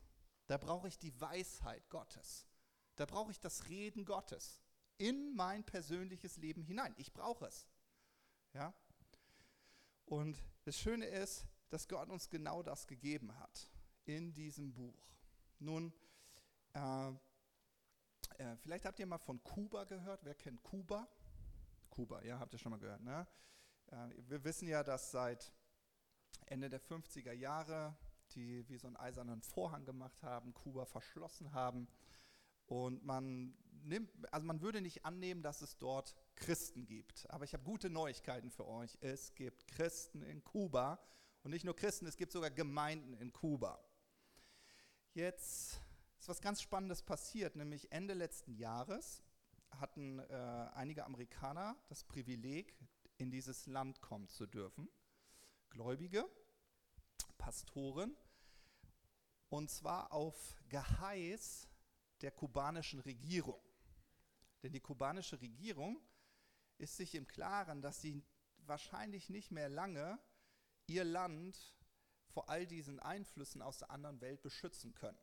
Da 0.48 0.58
brauche 0.58 0.88
ich 0.88 0.98
die 0.98 1.18
Weisheit 1.18 1.88
Gottes. 1.88 2.46
Da 2.96 3.06
brauche 3.06 3.30
ich 3.30 3.40
das 3.40 3.70
Reden 3.70 4.04
Gottes 4.04 4.60
in 4.98 5.34
mein 5.34 5.64
persönliches 5.64 6.36
Leben 6.36 6.62
hinein. 6.62 6.94
Ich 6.98 7.14
brauche 7.14 7.46
es. 7.46 7.66
Ja? 8.54 8.74
Und 10.06 10.42
das 10.64 10.76
Schöne 10.76 11.06
ist, 11.06 11.46
dass 11.70 11.88
Gott 11.88 12.08
uns 12.08 12.28
genau 12.28 12.62
das 12.62 12.86
gegeben 12.86 13.36
hat 13.38 13.70
in 14.04 14.32
diesem 14.34 14.72
Buch. 14.72 15.08
Nun, 15.58 15.92
äh, 16.74 17.08
äh, 18.38 18.56
vielleicht 18.56 18.84
habt 18.84 18.98
ihr 18.98 19.06
mal 19.06 19.18
von 19.18 19.42
Kuba 19.42 19.84
gehört. 19.84 20.24
Wer 20.24 20.34
kennt 20.34 20.62
Kuba? 20.62 21.08
Kuba, 21.88 22.22
ja, 22.24 22.38
habt 22.38 22.52
ihr 22.52 22.58
schon 22.58 22.70
mal 22.70 22.78
gehört. 22.78 23.02
Ne? 23.02 23.26
Äh, 23.86 24.08
wir 24.28 24.44
wissen 24.44 24.68
ja, 24.68 24.82
dass 24.82 25.10
seit 25.10 25.52
Ende 26.46 26.68
der 26.68 26.80
50er 26.80 27.32
Jahre 27.32 27.96
die 28.34 28.68
wie 28.68 28.78
so 28.78 28.86
einen 28.86 28.96
eisernen 28.96 29.42
Vorhang 29.42 29.84
gemacht 29.84 30.22
haben, 30.22 30.54
Kuba 30.54 30.84
verschlossen 30.84 31.52
haben. 31.52 31.88
Und 32.66 33.04
man 33.04 33.54
nimmt, 33.82 34.10
also 34.32 34.46
man 34.46 34.60
würde 34.60 34.80
nicht 34.80 35.04
annehmen, 35.04 35.42
dass 35.42 35.62
es 35.62 35.76
dort 35.78 36.16
Christen 36.34 36.86
gibt. 36.86 37.28
Aber 37.30 37.44
ich 37.44 37.52
habe 37.52 37.64
gute 37.64 37.90
Neuigkeiten 37.90 38.50
für 38.50 38.66
euch. 38.66 38.98
Es 39.00 39.34
gibt 39.34 39.66
Christen 39.68 40.22
in 40.22 40.42
Kuba. 40.42 40.98
Und 41.42 41.50
nicht 41.50 41.64
nur 41.64 41.74
Christen, 41.74 42.06
es 42.06 42.16
gibt 42.16 42.32
sogar 42.32 42.50
Gemeinden 42.50 43.14
in 43.14 43.32
Kuba. 43.32 43.82
Jetzt 45.14 45.80
ist 46.18 46.28
was 46.28 46.40
ganz 46.40 46.62
Spannendes 46.62 47.02
passiert, 47.02 47.56
nämlich 47.56 47.90
Ende 47.90 48.14
letzten 48.14 48.54
Jahres 48.54 49.22
hatten 49.80 50.18
äh, 50.20 50.70
einige 50.74 51.04
Amerikaner 51.04 51.76
das 51.88 52.04
Privileg, 52.04 52.76
in 53.18 53.30
dieses 53.30 53.66
Land 53.66 54.00
kommen 54.00 54.28
zu 54.28 54.46
dürfen. 54.46 54.88
Gläubige, 55.70 56.28
Pastoren, 57.38 58.16
und 59.48 59.70
zwar 59.70 60.12
auf 60.12 60.56
Geheiß 60.68 61.68
der 62.20 62.30
kubanischen 62.30 63.00
Regierung. 63.00 63.60
Denn 64.62 64.72
die 64.72 64.80
kubanische 64.80 65.40
Regierung 65.40 66.00
ist 66.78 66.96
sich 66.96 67.14
im 67.14 67.26
Klaren, 67.26 67.82
dass 67.82 68.00
sie 68.00 68.24
wahrscheinlich 68.58 69.28
nicht 69.28 69.50
mehr 69.50 69.68
lange 69.68 70.18
ihr 70.86 71.04
Land 71.04 71.76
vor 72.28 72.48
all 72.48 72.66
diesen 72.66 72.98
Einflüssen 73.00 73.62
aus 73.62 73.78
der 73.78 73.90
anderen 73.90 74.20
Welt 74.20 74.42
beschützen 74.42 74.94
können. 74.94 75.18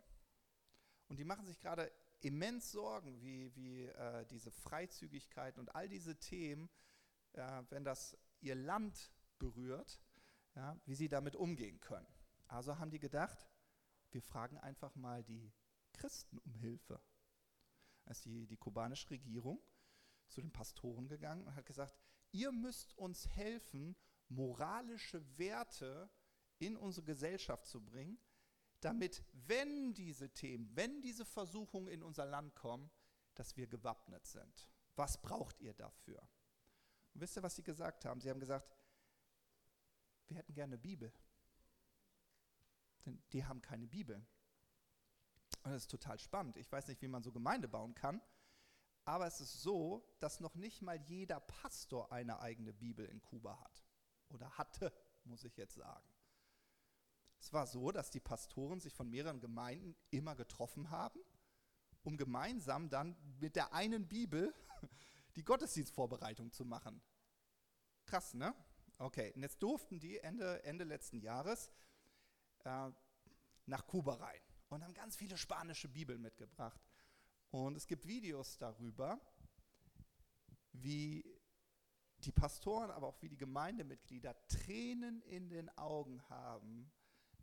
Und 1.08 1.18
die 1.18 1.24
machen 1.24 1.48
sich 1.48 1.60
gerade 1.60 1.92
immens 2.22 2.72
Sorgen, 2.72 3.22
wie, 3.22 3.56
wie 3.56 3.86
äh, 3.86 4.26
diese 4.28 4.52
Freizügigkeit 4.52 5.58
und 5.58 5.74
all 5.74 5.90
diese 5.90 6.20
Themen, 6.20 6.70
äh, 7.34 7.64
wenn 7.70 7.84
das 7.84 8.18
ihr 8.42 8.56
Land 8.56 9.12
berührt, 9.40 10.00
ja, 10.56 10.80
wie 10.86 10.96
sie 10.96 11.10
damit 11.10 11.36
umgehen 11.36 11.80
können. 11.80 12.08
Also 12.48 12.78
haben 12.78 12.92
die 12.92 13.00
gedacht, 13.00 13.48
wir 14.12 14.22
fragen 14.22 14.58
einfach 14.58 14.96
mal 14.96 15.24
die 15.24 15.52
Christen 15.94 16.38
um 16.40 16.54
Hilfe. 16.56 17.02
Da 18.06 18.12
ist 18.12 18.26
die, 18.26 18.48
die 18.48 18.58
kubanische 18.58 19.10
Regierung 19.10 19.62
zu 20.30 20.42
den 20.42 20.52
Pastoren 20.52 21.08
gegangen 21.08 21.46
und 21.46 21.56
hat 21.56 21.65
gesagt, 21.65 21.98
ihr 22.32 22.52
müsst 22.52 22.98
uns 22.98 23.28
helfen, 23.30 23.96
moralische 24.28 25.38
Werte 25.38 26.10
in 26.60 26.78
unsere 26.78 27.06
Gesellschaft 27.06 27.65
zu 27.65 27.84
bringen, 27.84 28.20
damit, 28.82 29.24
wenn 29.32 29.94
diese 29.94 30.30
Themen, 30.30 30.70
wenn 30.76 31.02
diese 31.02 31.26
Versuchungen 31.26 31.88
in 31.88 32.04
unser 32.04 32.26
Land 32.26 32.56
kommen, 32.56 32.89
dass 33.36 33.58
wir 33.58 33.68
gewappnet 33.68 34.26
sind. 34.26 34.70
Was 34.96 35.22
braucht 35.22 35.60
ihr 35.60 35.74
dafür? 35.74 36.22
Und 37.13 37.22
wisst 37.22 37.38
ihr, 37.38 37.44
was 37.44 37.56
sie 37.56 37.63
gesagt 37.63 38.06
haben? 38.06 38.22
Sie 38.22 38.30
haben 38.30 38.39
gesagt, 38.39 38.70
wir 40.28 40.38
hätten 40.38 40.54
gerne 40.54 40.74
eine 40.74 40.82
Bibel. 40.82 41.12
Denn 43.06 43.22
die 43.32 43.44
haben 43.46 43.62
keine 43.62 43.88
Bibel. 43.88 44.18
Und 45.63 45.72
das 45.72 45.84
ist 45.84 45.92
total 45.92 46.20
spannend. 46.20 46.58
Ich 46.58 46.72
weiß 46.72 46.88
nicht, 46.88 47.02
wie 47.02 47.08
man 47.08 47.24
so 47.24 47.32
Gemeinde 47.32 47.68
bauen 47.68 47.96
kann, 47.96 48.22
aber 49.10 49.26
es 49.26 49.41
ist 49.41 49.63
so, 49.63 50.08
dass 50.19 50.39
noch 50.39 50.54
nicht 50.54 50.84
mal 50.84 51.02
jeder 51.08 51.39
Pastor 51.39 52.12
eine 52.12 52.41
eigene 52.41 52.74
Bibel 52.74 53.08
in 53.08 53.24
Kuba 53.24 53.60
hat. 53.60 53.84
Oder 54.30 54.52
hatte, 54.52 54.93
muss 55.24 55.43
ich 55.43 55.58
jetzt 55.58 55.74
sagen. 55.74 56.08
Es 57.39 57.52
war 57.52 57.65
so, 57.65 57.91
dass 57.91 58.12
die 58.12 58.19
Pastoren 58.19 58.80
sich 58.80 58.93
von 58.93 59.10
mehreren 59.10 59.39
Gemeinden 59.39 59.95
immer 60.12 60.36
getroffen 60.36 60.91
haben, 60.91 61.19
um 62.04 62.17
gemeinsam 62.17 62.91
dann 62.91 63.17
mit 63.39 63.56
der 63.56 63.74
einen 63.74 64.08
Bibel 64.08 64.54
die 65.36 65.43
Gottesdienstvorbereitung 65.43 66.52
zu 66.52 66.63
machen. 66.63 67.02
Krass, 68.06 68.36
ne? 68.36 68.54
Okay, 69.00 69.32
und 69.34 69.41
jetzt 69.41 69.63
durften 69.63 70.00
die 70.00 70.19
Ende, 70.19 70.63
Ende 70.63 70.84
letzten 70.84 71.19
Jahres 71.19 71.72
äh, 72.63 72.91
nach 73.65 73.88
Kuba 73.88 74.15
rein 74.15 74.41
und 74.67 74.84
haben 74.84 74.93
ganz 74.93 75.15
viele 75.15 75.36
spanische 75.36 75.88
Bibeln 75.88 76.22
mitgebracht. 76.22 76.80
Und 77.52 77.76
es 77.76 77.88
gibt 77.88 78.08
Videos 78.08 78.58
darüber, 78.58 79.20
wie 80.72 81.26
die 82.20 82.32
Pastoren, 82.32 82.92
aber 82.92 83.08
auch 83.08 83.22
wie 83.22 83.30
die 83.30 83.38
Gemeindemitglieder 83.38 84.36
Tränen 84.48 85.22
in 85.24 85.50
den 85.50 85.70
Augen 85.78 86.22
haben, 86.30 86.92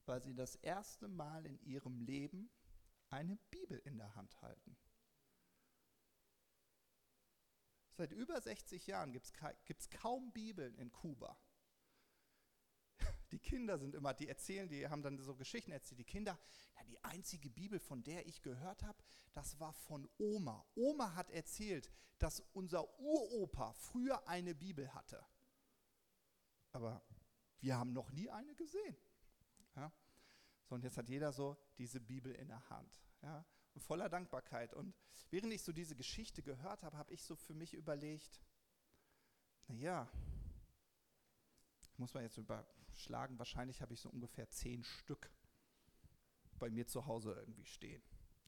weil 0.05 0.23
sie 0.23 0.35
das 0.35 0.57
erste 0.57 1.09
Mal 1.09 1.45
in 1.47 1.59
ihrem 1.61 2.01
Leben 2.01 2.51
eine 3.11 3.37
Bibel 3.51 3.79
in 3.85 3.97
der 3.99 4.15
Hand 4.15 4.41
halten. 4.43 4.77
Seit 7.93 8.13
über 8.13 8.41
60 8.41 8.87
Jahren 8.87 9.13
gibt 9.13 9.33
es 9.69 9.91
kaum 9.91 10.31
Bibeln 10.33 10.77
in 10.77 10.93
Kuba. 10.93 11.37
Die 13.31 13.39
Kinder 13.39 13.79
sind 13.79 13.95
immer, 13.95 14.15
die 14.15 14.29
erzählen, 14.29 14.69
die 14.69 14.87
haben 14.89 15.03
dann 15.03 15.19
so 15.19 15.35
Geschichten 15.35 15.73
erzählt. 15.73 15.99
Die 15.99 16.05
Kinder, 16.05 16.39
ja, 16.77 16.85
die 16.85 17.03
einzige 17.05 17.51
Bibel, 17.51 17.79
von 17.81 18.03
der 18.05 18.27
ich 18.27 18.43
gehört 18.43 18.83
habe, 18.83 19.03
das 19.33 19.59
war 19.59 19.73
von 19.73 20.09
Oma. 20.19 20.65
Oma 20.75 21.15
hat 21.15 21.31
erzählt, 21.31 21.91
dass 22.19 22.41
unser 22.53 22.99
Uropa 22.99 23.73
früher 23.75 24.27
eine 24.29 24.55
Bibel 24.55 24.95
hatte. 24.95 25.25
Aber 26.73 27.03
wir 27.61 27.77
haben 27.77 27.93
noch 27.93 28.11
nie 28.13 28.31
eine 28.31 28.55
gesehen. 28.55 28.97
Ja? 29.75 29.93
So, 30.69 30.75
und 30.75 30.85
jetzt 30.85 30.97
hat 30.97 31.09
jeder 31.09 31.33
so 31.33 31.57
diese 31.79 32.01
Bibel 32.01 32.33
in 32.33 32.49
der 32.49 32.69
Hand. 32.71 33.01
Ja? 33.23 33.45
Und 33.75 33.83
voller 33.83 34.09
Dankbarkeit. 34.09 34.73
Und 34.73 34.95
während 35.31 35.53
ich 35.53 35.63
so 35.63 35.73
diese 35.73 35.97
Geschichte 35.97 36.43
gehört 36.43 36.83
habe, 36.83 36.97
habe 36.97 37.13
ich 37.13 37.23
so 37.23 37.37
für 37.37 37.55
mich 37.55 37.75
überlegt, 37.75 38.41
naja, 39.69 40.09
muss 41.99 42.15
man 42.15 42.23
jetzt 42.23 42.37
überschlagen, 42.39 43.39
wahrscheinlich 43.39 43.83
habe 43.83 43.95
ich 43.95 44.01
so 44.01 44.09
ungefähr 44.09 44.49
zehn 44.51 44.85
Stück 44.85 45.31
bei 46.59 46.71
mir 46.71 46.87
zu 46.87 47.07
Hause 47.07 47.35
irgendwie 47.35 47.67
stehen. 47.67 48.03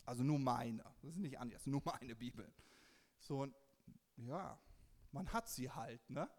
Also 0.04 0.22
nur 0.22 0.38
meine, 0.38 0.82
das 1.02 1.12
ist 1.12 1.18
nicht 1.18 1.38
anders, 1.38 1.66
nur 1.66 1.82
meine 1.84 2.16
Bibel. 2.16 2.50
So, 3.18 3.42
und 3.42 3.54
ja, 4.16 4.58
man 5.12 5.32
hat 5.32 5.48
sie 5.48 5.70
halt, 5.70 6.08
ne? 6.08 6.30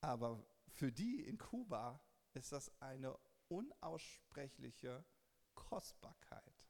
Aber 0.00 0.44
für 0.68 0.92
die 0.92 1.24
in 1.24 1.38
Kuba 1.38 2.00
ist 2.34 2.52
das 2.52 2.70
eine 2.80 3.18
unaussprechliche 3.48 5.04
Kostbarkeit. 5.54 6.64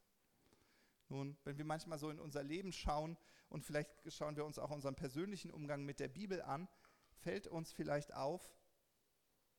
Nun, 1.08 1.36
wenn 1.44 1.58
wir 1.58 1.64
manchmal 1.64 1.98
so 1.98 2.10
in 2.10 2.18
unser 2.18 2.42
Leben 2.42 2.72
schauen 2.72 3.16
und 3.48 3.64
vielleicht 3.64 3.90
schauen 4.12 4.36
wir 4.36 4.44
uns 4.44 4.58
auch 4.58 4.70
unseren 4.70 4.94
persönlichen 4.94 5.50
Umgang 5.50 5.84
mit 5.84 6.00
der 6.00 6.08
Bibel 6.08 6.42
an, 6.42 6.68
fällt 7.12 7.46
uns 7.46 7.72
vielleicht 7.72 8.14
auf, 8.14 8.54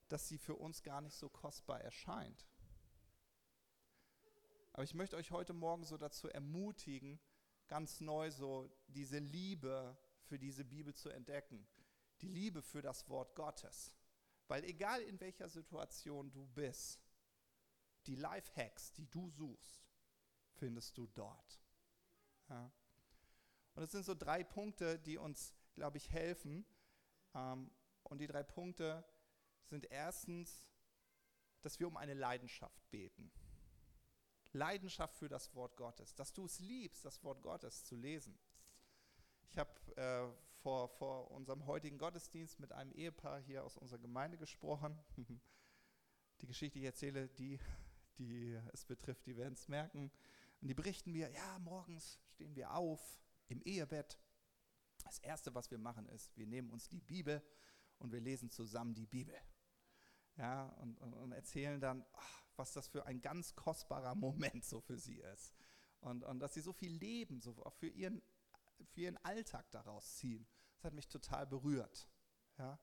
dass 0.07 0.27
sie 0.27 0.37
für 0.37 0.55
uns 0.55 0.83
gar 0.83 1.01
nicht 1.01 1.15
so 1.15 1.29
kostbar 1.29 1.81
erscheint. 1.81 2.47
Aber 4.73 4.83
ich 4.83 4.93
möchte 4.93 5.15
euch 5.15 5.31
heute 5.31 5.53
Morgen 5.53 5.85
so 5.85 5.97
dazu 5.97 6.27
ermutigen, 6.27 7.19
ganz 7.67 8.01
neu 8.01 8.29
so 8.29 8.69
diese 8.87 9.19
Liebe 9.19 9.97
für 10.23 10.37
diese 10.37 10.65
Bibel 10.65 10.93
zu 10.93 11.09
entdecken. 11.09 11.67
Die 12.21 12.27
Liebe 12.27 12.61
für 12.61 12.81
das 12.81 13.07
Wort 13.09 13.35
Gottes. 13.35 13.93
Weil 14.47 14.63
egal 14.65 15.01
in 15.01 15.19
welcher 15.19 15.49
Situation 15.49 16.31
du 16.31 16.45
bist, 16.47 17.09
die 18.05 18.15
Lifehacks, 18.15 18.93
die 18.93 19.09
du 19.09 19.29
suchst, 19.29 19.87
findest 20.53 20.97
du 20.97 21.07
dort. 21.07 21.61
Ja. 22.49 22.71
Und 23.73 23.83
es 23.83 23.91
sind 23.91 24.05
so 24.05 24.13
drei 24.13 24.43
Punkte, 24.43 24.99
die 24.99 25.17
uns, 25.17 25.53
glaube 25.73 25.97
ich, 25.97 26.11
helfen. 26.11 26.65
Ähm, 27.33 27.71
und 28.03 28.19
die 28.19 28.27
drei 28.27 28.43
Punkte 28.43 29.03
sind 29.65 29.89
erstens, 29.91 30.67
dass 31.61 31.79
wir 31.79 31.87
um 31.87 31.97
eine 31.97 32.13
Leidenschaft 32.13 32.89
beten. 32.91 33.31
Leidenschaft 34.53 35.15
für 35.15 35.27
das 35.27 35.53
Wort 35.53 35.75
Gottes, 35.75 36.15
dass 36.15 36.33
du 36.33 36.45
es 36.45 36.59
liebst, 36.59 37.03
das 37.05 37.23
Wort 37.23 37.41
Gottes 37.41 37.83
zu 37.83 37.95
lesen. 37.95 38.37
Ich 39.49 39.57
habe 39.57 39.71
äh, 39.97 40.27
vor, 40.61 40.89
vor 40.89 41.31
unserem 41.31 41.65
heutigen 41.65 41.97
Gottesdienst 41.97 42.59
mit 42.59 42.71
einem 42.71 42.91
Ehepaar 42.91 43.39
hier 43.39 43.63
aus 43.63 43.77
unserer 43.77 43.99
Gemeinde 43.99 44.37
gesprochen. 44.37 44.97
Die 46.41 46.47
Geschichte, 46.47 46.79
die 46.79 46.85
ich 46.85 46.87
erzähle, 46.87 47.29
die, 47.29 47.59
die 48.17 48.59
es 48.73 48.83
betrifft, 48.83 49.25
die 49.25 49.37
werden 49.37 49.53
es 49.53 49.67
merken. 49.69 50.11
Und 50.59 50.67
die 50.67 50.73
berichten 50.73 51.11
mir, 51.11 51.29
ja, 51.31 51.59
morgens 51.59 52.19
stehen 52.27 52.55
wir 52.55 52.73
auf 52.73 53.21
im 53.47 53.61
Ehebett. 53.61 54.19
Das 55.03 55.19
Erste, 55.19 55.55
was 55.55 55.71
wir 55.71 55.77
machen, 55.77 56.09
ist, 56.09 56.35
wir 56.35 56.45
nehmen 56.45 56.69
uns 56.71 56.89
die 56.89 56.99
Bibel 56.99 57.41
und 57.99 58.11
wir 58.11 58.19
lesen 58.19 58.49
zusammen 58.49 58.93
die 58.93 59.05
Bibel. 59.05 59.35
Ja, 60.37 60.65
und, 60.81 60.97
und, 60.97 61.31
erzählen 61.31 61.79
dann, 61.79 62.05
ach, 62.13 62.43
was 62.57 62.73
das 62.73 62.87
für 62.87 63.05
ein 63.05 63.21
ganz 63.21 63.55
kostbarer 63.55 64.15
Moment 64.15 64.65
so 64.65 64.81
für 64.81 64.97
sie 64.97 65.19
ist. 65.19 65.53
Und, 66.01 66.23
und 66.23 66.39
dass 66.39 66.53
sie 66.53 66.61
so 66.61 66.73
viel 66.73 66.91
Leben, 66.91 67.39
so 67.39 67.53
für 67.77 67.87
ihren, 67.87 68.21
für 68.91 69.01
ihren 69.01 69.17
Alltag 69.23 69.69
daraus 69.71 70.17
ziehen. 70.17 70.45
Das 70.75 70.85
hat 70.85 70.93
mich 70.93 71.07
total 71.07 71.47
berührt. 71.47 72.09
Ja. 72.57 72.79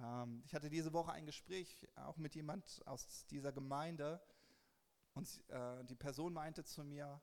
Ähm, 0.00 0.42
ich 0.44 0.54
hatte 0.54 0.70
diese 0.70 0.92
Woche 0.92 1.12
ein 1.12 1.26
Gespräch 1.26 1.88
auch 1.96 2.16
mit 2.18 2.34
jemand 2.34 2.86
aus 2.86 3.26
dieser 3.26 3.52
Gemeinde 3.52 4.22
und 5.14 5.42
äh, 5.48 5.84
die 5.84 5.96
Person 5.96 6.32
meinte 6.32 6.64
zu 6.64 6.84
mir, 6.84 7.20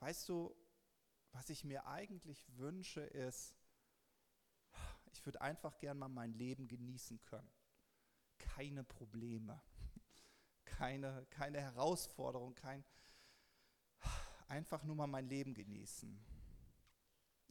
weißt 0.00 0.28
du, 0.28 0.54
was 1.30 1.48
ich 1.50 1.64
mir 1.64 1.86
eigentlich 1.86 2.44
wünsche 2.56 3.02
ist, 3.02 3.56
ich 5.12 5.24
würde 5.24 5.40
einfach 5.40 5.78
gern 5.78 5.98
mal 5.98 6.08
mein 6.08 6.32
Leben 6.32 6.68
genießen 6.68 7.20
können. 7.20 7.50
Keine 8.42 8.84
Probleme 8.84 9.60
keine, 10.82 11.26
keine 11.30 11.60
Herausforderung, 11.60 12.54
kein 12.54 12.84
einfach 14.48 14.82
nur 14.84 14.96
mal 14.96 15.06
mein 15.06 15.28
Leben 15.28 15.54
genießen. 15.54 16.18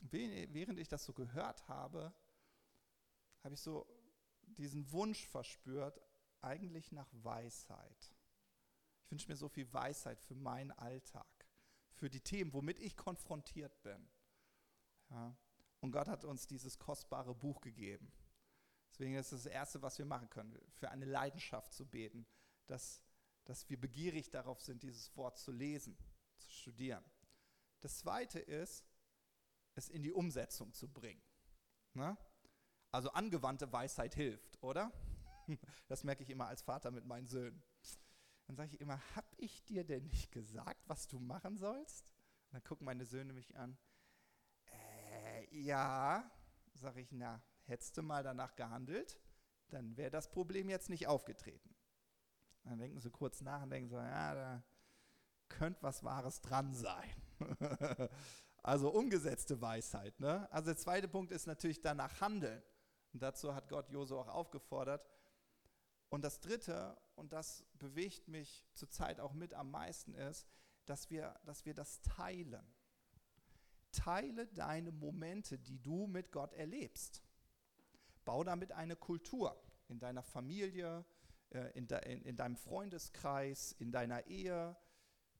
Während 0.10 0.80
ich 0.80 0.88
das 0.88 1.06
so 1.06 1.13
gehört 1.13 1.67
habe, 1.67 2.13
habe 3.43 3.54
ich 3.54 3.62
so 3.62 3.88
diesen 4.41 4.91
Wunsch 4.91 5.25
verspürt, 5.27 6.01
eigentlich 6.41 6.91
nach 6.91 7.08
Weisheit. 7.13 8.13
Ich 9.04 9.12
wünsche 9.12 9.27
mir 9.30 9.38
so 9.38 9.47
viel 9.47 9.71
Weisheit 9.71 10.19
für 10.19 10.36
meinen 10.36 10.71
Alltag, 10.71 11.47
für 11.93 12.10
die 12.10 12.21
Themen, 12.21 12.51
womit 12.51 12.80
ich 12.80 12.97
konfrontiert 12.97 13.82
bin. 13.84 14.10
Ja. 15.10 15.36
Und 15.80 15.91
Gott 15.91 16.08
hat 16.08 16.25
uns 16.25 16.47
dieses 16.47 16.77
kostbare 16.80 17.34
Buch 17.34 17.62
gegeben. 17.62 18.12
Deswegen 18.91 19.15
ist 19.15 19.32
das 19.32 19.45
Erste, 19.45 19.82
was 19.82 19.97
wir 19.97 20.06
machen 20.06 20.30
können, 20.30 20.58
für 20.73 20.91
eine 20.91 21.06
Leidenschaft 21.06 21.73
zu 21.73 21.86
beten, 21.86 22.27
dass 22.67 23.01
dass 23.45 23.69
wir 23.69 23.80
begierig 23.80 24.30
darauf 24.30 24.62
sind, 24.62 24.84
dieses 24.84 25.15
Wort 25.17 25.38
zu 25.38 25.51
lesen, 25.51 25.97
zu 26.38 26.51
studieren. 26.51 27.04
Das 27.82 27.97
Zweite 27.97 28.39
ist, 28.39 28.86
es 29.75 29.89
in 29.89 30.04
die 30.04 30.12
Umsetzung 30.12 30.73
zu 30.73 30.88
bringen. 30.88 31.21
Na? 31.93 32.17
Also 32.91 33.12
angewandte 33.12 33.71
Weisheit 33.71 34.15
hilft, 34.15 34.62
oder? 34.62 34.91
Das 35.88 36.06
merke 36.06 36.23
ich 36.23 36.30
immer 36.30 36.47
als 36.47 36.62
Vater 36.62 36.91
mit 36.91 37.06
meinen 37.06 37.27
Söhnen. 37.27 37.62
Dann 38.47 38.56
sage 38.56 38.73
ich 38.73 38.80
immer, 38.80 39.01
habe 39.15 39.27
ich 39.38 39.65
dir 39.65 39.84
denn 39.84 40.08
nicht 40.08 40.32
gesagt, 40.32 40.88
was 40.88 41.08
du 41.08 41.19
machen 41.19 41.58
sollst? 41.58 42.13
Und 42.47 42.54
dann 42.54 42.63
gucken 42.63 42.86
meine 42.86 43.06
Söhne 43.06 43.34
mich 43.34 43.58
an. 43.58 43.77
Äh, 44.71 45.54
ja, 45.54 46.32
sage 46.73 47.01
ich, 47.01 47.12
na, 47.12 47.41
hättest 47.71 47.97
du 47.97 48.03
mal 48.03 48.21
danach 48.21 48.55
gehandelt, 48.55 49.19
dann 49.69 49.97
wäre 49.97 50.12
das 50.12 50.29
Problem 50.29 50.69
jetzt 50.69 50.89
nicht 50.89 51.07
aufgetreten. 51.07 51.73
Dann 52.63 52.77
denken 52.77 52.99
sie 52.99 53.10
kurz 53.10 53.41
nach 53.41 53.63
und 53.63 53.71
denken 53.71 53.89
so, 53.89 53.97
ja, 53.97 54.36
da 54.36 54.63
könnte 55.49 55.81
was 55.81 56.03
Wahres 56.03 56.41
dran 56.41 56.73
sein. 56.73 57.10
also 58.63 58.91
umgesetzte 58.91 59.62
Weisheit. 59.62 60.19
Ne? 60.19 60.51
Also 60.51 60.67
der 60.67 60.77
zweite 60.77 61.07
Punkt 61.07 61.31
ist 61.31 61.47
natürlich 61.47 61.81
danach 61.81 62.21
handeln. 62.21 62.62
Und 63.13 63.23
dazu 63.23 63.55
hat 63.55 63.69
Gott 63.69 63.89
Josu 63.89 64.17
auch 64.17 64.27
aufgefordert. 64.27 65.10
Und 66.10 66.23
das 66.23 66.39
dritte, 66.41 66.97
und 67.15 67.34
das 67.34 67.65
bewegt 67.73 68.27
mich 68.27 68.67
zurzeit 68.73 69.19
auch 69.19 69.34
mit 69.34 69.53
am 69.53 69.71
meisten, 69.71 70.13
ist, 70.13 70.45
dass 70.86 71.10
wir, 71.10 71.39
dass 71.45 71.65
wir 71.65 71.73
das 71.73 72.01
teilen. 72.01 72.65
Teile 73.91 74.47
deine 74.47 74.91
Momente, 74.91 75.57
die 75.57 75.81
du 75.81 76.07
mit 76.07 76.31
Gott 76.31 76.53
erlebst. 76.53 77.21
Bau 78.25 78.43
damit 78.43 78.71
eine 78.71 78.95
Kultur 78.95 79.60
in 79.88 79.99
deiner 79.99 80.23
Familie, 80.23 81.05
äh, 81.49 81.71
in, 81.77 81.88
de, 81.88 81.99
in, 82.12 82.23
in 82.23 82.36
deinem 82.36 82.55
Freundeskreis, 82.55 83.73
in 83.73 83.91
deiner 83.91 84.25
Ehe, 84.27 84.77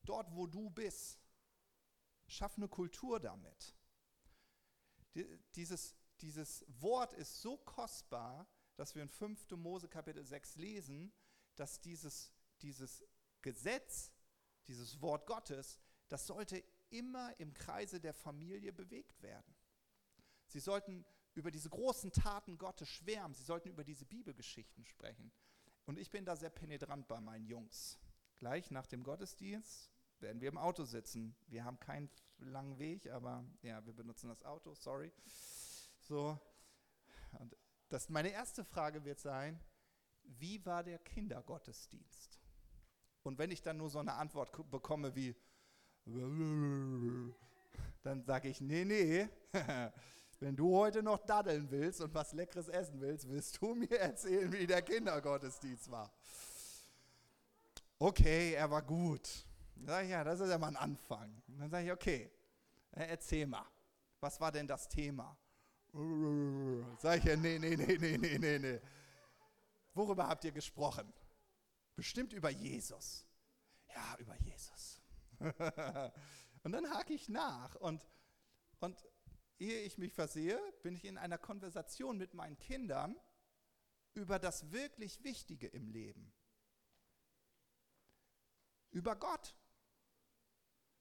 dort 0.04 0.36
wo 0.36 0.48
du 0.48 0.70
bist. 0.70 1.20
Schaff 2.28 2.58
eine 2.58 2.68
Kultur 2.68 3.20
damit. 3.20 3.76
Dieses, 5.56 5.96
dieses 6.22 6.66
Wort 6.68 7.14
ist 7.14 7.42
so 7.42 7.58
kostbar, 7.58 8.48
dass 8.76 8.96
wir 8.96 9.04
in 9.04 9.10
5. 9.10 9.52
Mose 9.52 9.90
Kapitel 9.90 10.24
6 10.26 10.56
lesen, 10.56 11.12
dass 11.56 11.82
dieses, 11.82 12.32
dieses 12.62 13.04
Gesetz, 13.42 14.12
dieses 14.68 15.02
Wort 15.02 15.26
Gottes, 15.26 15.80
das 16.08 16.28
sollte 16.28 16.64
immer 16.90 17.38
im 17.40 17.54
Kreise 17.54 18.00
der 18.00 18.14
Familie 18.14 18.72
bewegt 18.72 19.22
werden. 19.22 19.56
Sie 20.48 20.60
sollten 20.60 21.06
über 21.34 21.52
diese 21.52 21.70
großen 21.70 22.12
Taten 22.12 22.58
Gottes 22.58 22.90
schwärmen, 22.90 23.34
sie 23.34 23.44
sollten 23.44 23.70
über 23.70 23.84
diese 23.84 24.06
Bibelgeschichten 24.06 24.86
sprechen. 24.86 25.32
Und 25.86 25.98
ich 25.98 26.10
bin 26.12 26.26
da 26.26 26.36
sehr 26.36 26.50
penetrant 26.50 27.08
bei 27.08 27.20
meinen 27.20 27.46
Jungs. 27.46 28.00
Gleich 28.38 28.72
nach 28.72 28.88
dem 28.88 29.04
Gottesdienst 29.04 29.92
werden 30.20 30.42
wir 30.42 30.50
im 30.50 30.58
Auto 30.58 30.84
sitzen. 30.84 31.36
Wir 31.48 31.64
haben 31.64 31.80
keinen 31.80 32.10
langen 32.38 32.78
Weg, 32.80 33.10
aber 33.10 33.46
ja, 33.62 33.86
wir 33.86 33.94
benutzen 33.94 34.30
das 34.30 34.44
Auto, 34.44 34.74
sorry. 34.76 35.12
So. 36.00 36.40
Und 37.40 37.56
das 37.90 38.10
meine 38.10 38.30
erste 38.30 38.64
Frage 38.64 39.04
wird 39.04 39.20
sein, 39.20 39.60
wie 40.24 40.66
war 40.66 40.84
der 40.84 41.00
Kindergottesdienst? 41.00 42.40
Und 43.24 43.38
wenn 43.38 43.52
ich 43.52 43.62
dann 43.62 43.78
nur 43.78 43.90
so 43.90 44.00
eine 44.00 44.14
Antwort 44.14 44.52
bekomme 44.72 45.16
wie, 45.16 45.36
dann 48.04 48.24
sage 48.24 48.50
ich, 48.50 48.62
nee, 48.62 48.86
nee, 48.86 49.30
wenn 50.42 50.56
du 50.56 50.76
heute 50.76 51.04
noch 51.04 51.20
daddeln 51.20 51.70
willst 51.70 52.02
und 52.02 52.14
was 52.16 52.34
Leckeres 52.34 52.68
essen 52.68 53.00
willst, 53.00 53.30
willst 53.30 53.62
du 53.62 53.76
mir 53.76 54.00
erzählen, 54.00 54.52
wie 54.52 54.66
der 54.66 54.82
Kindergottesdienst 54.82 55.90
war. 55.92 56.12
Okay, 58.00 58.54
er 58.54 58.70
war 58.70 58.82
gut. 58.82 59.46
Dann 59.76 59.86
sage 59.86 60.06
ich, 60.06 60.12
ja, 60.12 60.24
das 60.24 60.40
ist 60.40 60.50
ja 60.50 60.58
mal 60.58 60.70
ein 60.70 60.78
Anfang. 60.78 61.42
Dann 61.48 61.70
sage 61.70 61.86
ich, 61.86 61.92
okay, 61.92 62.32
erzähl 62.92 63.46
mal, 63.46 63.66
was 64.20 64.42
war 64.42 64.52
denn 64.52 64.68
das 64.68 64.90
Thema? 64.90 65.38
Sag 66.98 67.20
ich 67.20 67.26
ja, 67.26 67.36
nee, 67.36 67.60
nee, 67.60 67.76
nee, 67.76 67.98
nee, 68.00 68.18
nee, 68.18 68.38
nee, 68.40 68.60
nee. 68.60 68.82
Worüber 69.94 70.28
habt 70.28 70.44
ihr 70.44 70.52
gesprochen? 70.52 71.14
Bestimmt 71.96 72.34
über 72.34 72.50
Jesus. 72.50 73.28
Ja, 73.94 74.16
über 74.18 74.36
Jesus. 74.38 75.02
und 76.64 76.72
dann 76.72 76.90
hake 76.92 77.14
ich 77.14 77.30
nach 77.30 77.76
und, 77.76 78.02
und 78.80 79.06
ehe 79.62 79.82
ich 79.82 79.98
mich 79.98 80.14
versehe, 80.14 80.60
bin 80.82 80.96
ich 80.96 81.06
in 81.06 81.18
einer 81.18 81.38
Konversation 81.38 82.18
mit 82.18 82.34
meinen 82.34 82.58
Kindern 82.58 83.16
über 84.14 84.40
das 84.40 84.72
wirklich 84.72 85.24
Wichtige 85.24 85.68
im 85.68 85.88
Leben. 85.88 86.34
Über 88.90 89.16
Gott. 89.16 89.56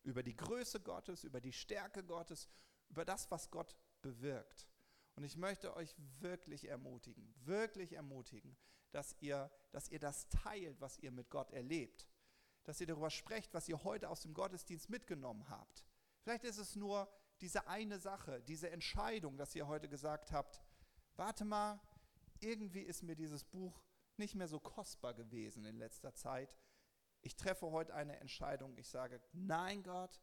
Über 0.03 0.23
die 0.23 0.37
Größe 0.37 0.81
Gottes, 0.81 1.25
über 1.25 1.41
die 1.41 1.53
Stärke 1.53 2.05
Gottes, 2.05 2.49
über 2.89 3.05
das, 3.05 3.31
was 3.31 3.51
Gott 3.51 3.75
bewirkt. 4.03 4.69
Und 5.17 5.25
ich 5.25 5.37
möchte 5.37 5.75
euch 5.77 5.95
wirklich 6.21 6.69
ermutigen, 6.69 7.35
wirklich 7.45 7.93
ermutigen, 7.95 8.57
dass 8.93 9.15
ihr, 9.21 9.51
dass 9.73 9.89
ihr 9.89 9.99
das 9.99 10.29
teilt, 10.29 10.81
was 10.81 10.99
ihr 10.99 11.11
mit 11.11 11.31
Gott 11.31 11.51
erlebt. 11.51 12.09
Dass 12.65 12.81
ihr 12.81 12.87
darüber 12.87 13.11
sprecht, 13.11 13.53
was 13.55 13.69
ihr 13.69 13.83
heute 13.85 14.09
aus 14.09 14.21
dem 14.21 14.35
Gottesdienst 14.35 14.91
mitgenommen 14.91 15.49
habt. 15.49 15.85
Vielleicht 16.23 16.45
ist 16.45 16.59
es 16.59 16.77
nur 16.77 17.11
diese 17.41 17.67
eine 17.67 17.99
Sache, 17.99 18.43
diese 18.43 18.71
Entscheidung, 18.71 19.37
dass 19.37 19.55
ihr 19.55 19.67
heute 19.67 19.89
gesagt 19.89 20.33
habt, 20.33 20.61
warte 21.17 21.45
mal, 21.45 21.81
irgendwie 22.41 22.83
ist 22.83 23.03
mir 23.03 23.17
dieses 23.17 23.45
Buch 23.45 23.83
nicht 24.17 24.35
mehr 24.35 24.49
so 24.49 24.61
kostbar 24.61 25.15
gewesen 25.15 25.65
in 25.65 25.77
letzter 25.77 26.15
Zeit. 26.15 26.57
Ich 27.23 27.37
treffe 27.37 27.71
heute 27.71 27.95
eine 27.95 28.19
Entscheidung. 28.21 28.77
Ich 28.77 28.89
sage, 28.89 29.21
nein 29.33 29.83
Gott, 29.83 30.21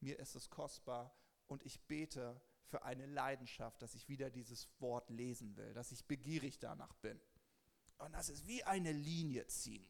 mir 0.00 0.18
ist 0.18 0.34
es 0.34 0.50
kostbar 0.50 1.14
und 1.46 1.64
ich 1.64 1.80
bete 1.86 2.40
für 2.66 2.82
eine 2.82 3.06
Leidenschaft, 3.06 3.80
dass 3.80 3.94
ich 3.94 4.08
wieder 4.08 4.30
dieses 4.30 4.68
Wort 4.80 5.08
lesen 5.10 5.56
will, 5.56 5.72
dass 5.72 5.92
ich 5.92 6.04
begierig 6.06 6.58
danach 6.58 6.94
bin. 6.96 7.20
Und 7.98 8.12
das 8.12 8.28
ist 8.28 8.46
wie 8.46 8.62
eine 8.64 8.92
Linie 8.92 9.46
ziehen. 9.46 9.86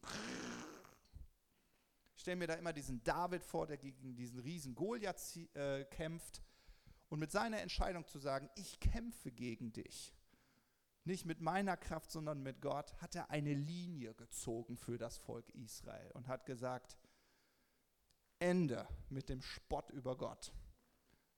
Ich 2.15 2.21
stelle 2.21 2.37
mir 2.37 2.47
da 2.47 2.55
immer 2.55 2.73
diesen 2.73 3.03
David 3.03 3.43
vor, 3.43 3.67
der 3.67 3.77
gegen 3.77 4.15
diesen 4.15 4.39
riesen 4.39 4.75
Goliath 4.75 5.37
äh, 5.53 5.85
kämpft 5.85 6.41
und 7.09 7.19
mit 7.19 7.31
seiner 7.31 7.59
Entscheidung 7.61 8.07
zu 8.07 8.19
sagen, 8.19 8.49
ich 8.55 8.79
kämpfe 8.79 9.31
gegen 9.31 9.73
dich, 9.73 10.15
nicht 11.03 11.25
mit 11.25 11.41
meiner 11.41 11.75
Kraft, 11.75 12.11
sondern 12.11 12.43
mit 12.43 12.61
Gott, 12.61 12.93
hat 13.01 13.15
er 13.15 13.29
eine 13.31 13.53
Linie 13.53 14.13
gezogen 14.13 14.77
für 14.77 14.97
das 14.97 15.17
Volk 15.17 15.49
Israel 15.55 16.11
und 16.11 16.27
hat 16.27 16.45
gesagt, 16.45 16.97
Ende 18.37 18.87
mit 19.09 19.27
dem 19.29 19.41
Spott 19.41 19.89
über 19.89 20.15
Gott. 20.17 20.53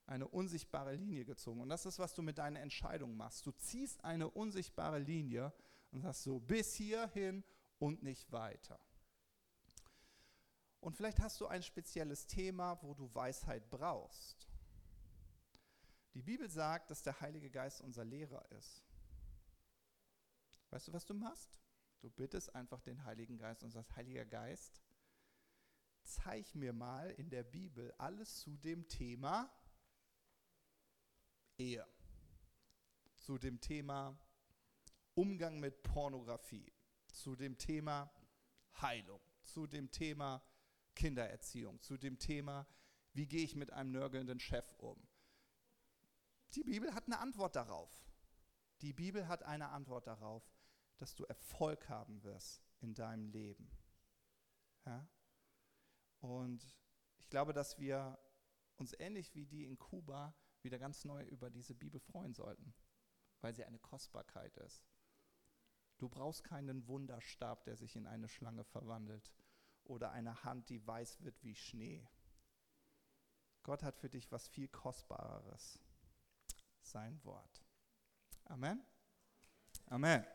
Eine 0.06 0.28
unsichtbare 0.28 0.94
Linie 0.94 1.26
gezogen. 1.26 1.62
Und 1.62 1.70
das 1.70 1.86
ist, 1.86 2.00
was 2.00 2.14
du 2.14 2.22
mit 2.22 2.38
deiner 2.38 2.60
Entscheidung 2.60 3.16
machst. 3.16 3.46
Du 3.46 3.52
ziehst 3.52 4.04
eine 4.04 4.30
unsichtbare 4.30 5.00
Linie 5.00 5.54
und 5.92 6.02
sagst 6.02 6.24
so 6.24 6.40
bis 6.40 6.76
hierhin 6.76 7.44
und 7.80 8.04
nicht 8.04 8.32
weiter. 8.32 8.80
Und 10.82 10.98
vielleicht 10.98 11.22
hast 11.22 11.40
du 11.40 11.48
ein 11.48 11.64
spezielles 11.64 12.28
Thema, 12.28 12.82
wo 12.82 12.94
du 12.94 13.14
Weisheit 13.14 13.70
brauchst. 13.70 14.51
Die 16.14 16.22
Bibel 16.22 16.50
sagt, 16.50 16.92
dass 16.92 17.04
der 17.04 17.20
Heilige 17.22 17.50
Geist 17.50 17.82
unser 17.82 18.04
Lehrer 18.04 18.50
ist. 18.52 18.84
Weißt 20.70 20.88
du, 20.88 20.94
was 20.94 21.06
du 21.06 21.14
machst? 21.14 21.60
Du 22.02 22.10
bittest 22.10 22.54
einfach 22.56 22.82
den 22.82 23.04
Heiligen 23.06 23.38
Geist 23.38 23.64
und 23.64 23.72
sagst, 23.72 23.96
Heiliger 23.96 24.26
Geist, 24.26 24.82
zeig 26.04 26.56
mir 26.56 26.74
mal 26.74 27.12
in 27.12 27.30
der 27.30 27.44
Bibel 27.44 27.94
alles 27.98 28.40
zu 28.40 28.58
dem 28.58 28.88
Thema 28.88 29.52
Ehe, 31.58 31.86
zu 33.16 33.38
dem 33.38 33.62
Thema 33.62 34.18
Umgang 35.14 35.60
mit 35.60 35.84
Pornografie, 35.84 36.74
zu 37.08 37.36
dem 37.36 37.58
Thema 37.58 38.12
Heilung, 38.82 39.22
zu 39.44 39.68
dem 39.68 39.92
Thema 39.92 40.42
Kindererziehung, 40.96 41.80
zu 41.82 41.98
dem 41.98 42.18
Thema, 42.18 42.66
wie 43.14 43.28
gehe 43.28 43.44
ich 43.44 43.56
mit 43.56 43.72
einem 43.72 43.92
nörgelnden 43.92 44.40
Chef 44.40 44.74
um. 44.80 45.11
Die 46.54 46.64
Bibel 46.64 46.94
hat 46.94 47.06
eine 47.06 47.20
Antwort 47.20 47.56
darauf. 47.56 47.90
Die 48.82 48.94
Bibel 48.94 49.28
hat 49.28 49.44
eine 49.44 49.70
Antwort 49.70 50.08
darauf, 50.08 50.44
dass 50.98 51.16
du 51.16 51.24
Erfolg 51.26 51.88
haben 51.88 52.24
wirst 52.24 52.62
in 52.80 52.94
deinem 52.94 53.30
Leben. 53.30 53.72
Ja? 54.86 55.08
Und 56.20 56.76
ich 57.18 57.30
glaube, 57.30 57.54
dass 57.54 57.80
wir 57.80 58.20
uns 58.76 58.94
ähnlich 59.00 59.34
wie 59.34 59.46
die 59.46 59.66
in 59.66 59.78
Kuba 59.78 60.36
wieder 60.62 60.78
ganz 60.78 61.06
neu 61.06 61.24
über 61.24 61.50
diese 61.50 61.74
Bibel 61.74 62.00
freuen 62.00 62.34
sollten, 62.34 62.74
weil 63.42 63.56
sie 63.56 63.64
eine 63.64 63.80
Kostbarkeit 63.80 64.58
ist. 64.58 64.84
Du 65.98 66.10
brauchst 66.10 66.44
keinen 66.44 66.88
Wunderstab, 66.88 67.64
der 67.64 67.78
sich 67.78 67.96
in 67.96 68.08
eine 68.08 68.28
Schlange 68.28 68.64
verwandelt 68.64 69.32
oder 69.84 70.12
eine 70.12 70.44
Hand, 70.44 70.70
die 70.70 70.86
weiß 70.86 71.22
wird 71.22 71.44
wie 71.44 71.56
Schnee. 71.56 72.08
Gott 73.64 73.84
hat 73.84 73.98
für 73.98 74.10
dich 74.10 74.32
was 74.32 74.48
viel 74.48 74.68
Kostbareres. 74.68 75.80
Sein 76.82 77.20
Wort. 77.24 77.64
Amen. 78.46 78.82
Amen. 79.90 80.26